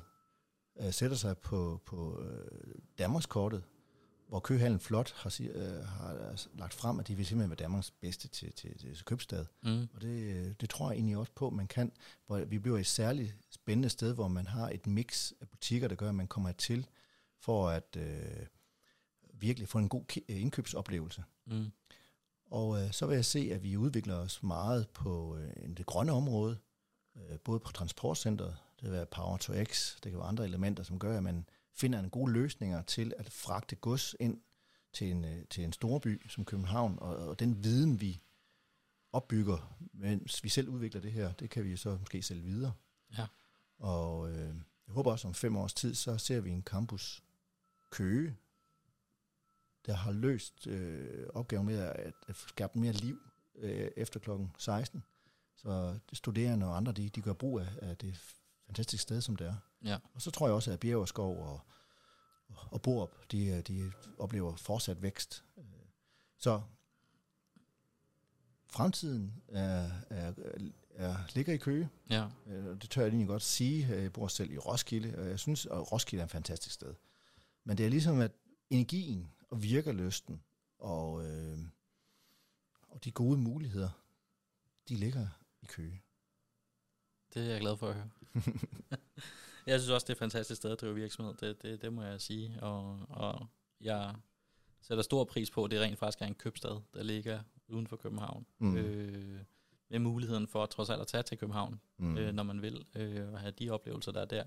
[0.80, 3.64] øh, sætter sig på, på øh, Danmarkskortet,
[4.30, 7.92] hvor Køgehallen Flot har, øh, har altså lagt frem, at de vil simpelthen være Danmarks
[7.92, 9.46] bedste til, til, til købstad.
[9.62, 9.88] Mm.
[9.94, 11.92] Og det, øh, det tror jeg egentlig også på, man kan.
[12.28, 15.96] Hvor vi bliver et særligt spændende sted, hvor man har et mix af butikker, der
[15.96, 16.88] gør, at man kommer til
[17.40, 18.46] for at øh,
[19.34, 21.24] virkelig få en god øh, indkøbsoplevelse.
[21.46, 21.72] Mm.
[22.46, 26.12] Og øh, så vil jeg se, at vi udvikler os meget på øh, det grønne
[26.12, 26.58] område,
[27.18, 30.84] øh, både på transportcenteret, det vil være Power to X, det kan være andre elementer,
[30.84, 34.42] som gør, at man finder en gode løsninger til at fragte gods ind
[34.94, 38.22] til en, øh, til en storby som København, og, og den viden, vi
[39.12, 42.74] opbygger, mens vi selv udvikler det her, det kan vi så måske sælge videre.
[43.18, 43.28] Ja.
[43.78, 44.56] Og øh,
[44.88, 47.24] jeg håber også om fem års tid, så ser vi en campus
[47.90, 48.38] Køge,
[49.86, 53.22] der har løst øh, opgaven med at, at skabe mere liv
[53.56, 55.04] øh, efter klokken 16.
[55.56, 58.36] Så de studerende og andre, de, de gør brug af, af det
[58.70, 59.56] fantastiske sted, som det er.
[59.84, 59.98] Ja.
[60.14, 61.62] Og så tror jeg også, at Bjerg og
[62.72, 65.44] og, Borup, de, de oplever fortsat vækst.
[65.58, 65.64] Øh,
[66.38, 66.62] Så
[68.68, 70.34] fremtiden er, er,
[70.96, 71.90] er, ligger i Køge.
[72.10, 72.28] Ja.
[72.48, 73.88] Øh, Det tør jeg egentlig godt sige.
[73.88, 76.94] Jeg bor selv i Roskilde, og jeg synes, at Roskilde er en fantastisk sted.
[77.64, 78.32] Men det er ligesom, at
[78.70, 80.44] energien og virkerlysten
[80.80, 81.60] og, øh,
[82.90, 83.90] og de gode muligheder,
[84.90, 85.28] de ligger
[85.62, 86.02] i Køge.
[87.34, 88.10] Det er jeg glad for at høre.
[89.68, 91.34] jeg synes også, det er et fantastisk sted at drive virksomhed.
[91.34, 92.58] Det, det, det må jeg sige.
[92.62, 93.48] Og, og
[93.82, 94.16] jeg
[94.82, 97.96] sætter stor pris på, at det rent faktisk er en købstad, der ligger uden for
[97.96, 98.46] København.
[98.60, 98.78] Mm.
[98.78, 99.40] Øh,
[99.90, 102.18] med muligheden for trods alt at tage til København, Mm.
[102.18, 104.44] øh, når man vil, øh, og have de oplevelser, der er der.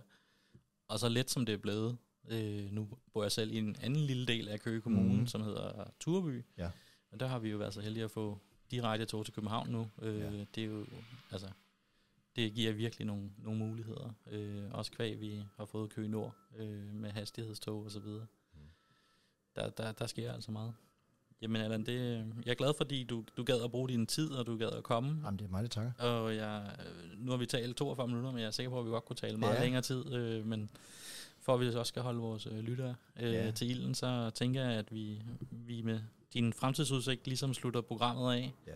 [0.89, 4.07] Og så let som det er blevet, øh, nu bor jeg selv i en anden
[4.07, 5.27] lille del af Køge Kommune, mm.
[5.27, 6.45] som hedder Turby.
[6.59, 6.71] Ja.
[7.11, 8.39] Og der har vi jo været så heldige at få
[8.71, 9.91] direkte tog til København nu.
[10.03, 10.45] Øh, Ja.
[10.55, 10.87] Det er jo,
[11.31, 11.49] altså,
[12.37, 14.15] det giver virkelig nogle, nogle muligheder.
[14.31, 18.27] Øh, også kvæg, vi har fået Køge Nord øh, med hastighedstog og så videre.
[18.55, 18.61] Mm.
[19.57, 20.75] Der, der, der sker altså meget.
[21.43, 24.47] Jamen Allan, det, jeg er glad, fordi du, du gad at bruge din tid, og
[24.47, 25.21] du gad at komme.
[25.25, 25.93] Jamen, det er mig, der takker.
[25.99, 28.85] Og jeg, øh, nu har vi talt 42 minutter, men jeg er sikker på, at
[28.87, 29.63] vi godt kunne tale meget Ja.
[29.63, 30.13] længere tid.
[30.15, 30.71] Øh, men
[31.41, 33.51] for at vi også skal holde vores øh, lyttere øh, ja.
[33.51, 36.01] til ilden, så tænker jeg, at vi, vi med
[36.35, 38.53] din fremtidsudsigt ligesom slutter programmet af.
[38.67, 38.73] Ja.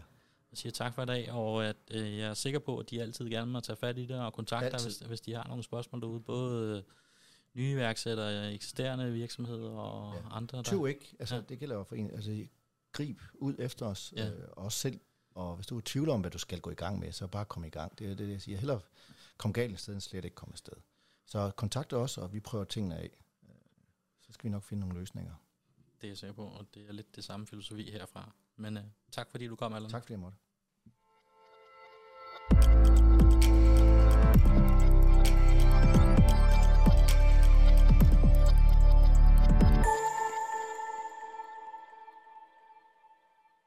[0.50, 3.02] Og siger tak for i dag, og at øh, jeg er sikker på, at de
[3.02, 5.62] altid gerne må tage fat i det og kontakte dig, hvis, hvis de har nogle
[5.62, 6.20] spørgsmål derude.
[6.20, 6.82] Både øh,
[7.54, 10.20] nye iværksættere, eksisterende virksomheder og Ja.
[10.36, 10.56] andre.
[10.58, 11.16] Der, Tøv ikke.
[11.18, 11.40] Altså, Ja.
[11.40, 12.10] det gælder jo for en.
[12.10, 12.46] Altså,
[12.92, 14.28] grib ud efter os, Ja.
[14.30, 15.00] øh, os selv.
[15.30, 17.26] Og hvis du er i tvivl om, hvad du skal gå i gang med, så
[17.26, 17.98] bare kom i gang.
[17.98, 18.58] Det er det, jeg siger.
[18.58, 18.80] Hellere
[19.36, 20.72] kom galt et sted, end slet ikke komme afsted.
[21.26, 23.10] Så kontakt os, og vi prøver tingene af.
[23.42, 23.48] Øh,
[24.26, 25.34] Så skal vi nok finde nogle løsninger.
[26.00, 28.32] Det er jeg sikker på, og det er lidt det samme filosofi herfra.
[28.56, 28.82] Men øh,
[29.12, 29.90] tak fordi du kom, Allan.
[29.90, 30.38] Tak fordi jeg måtte.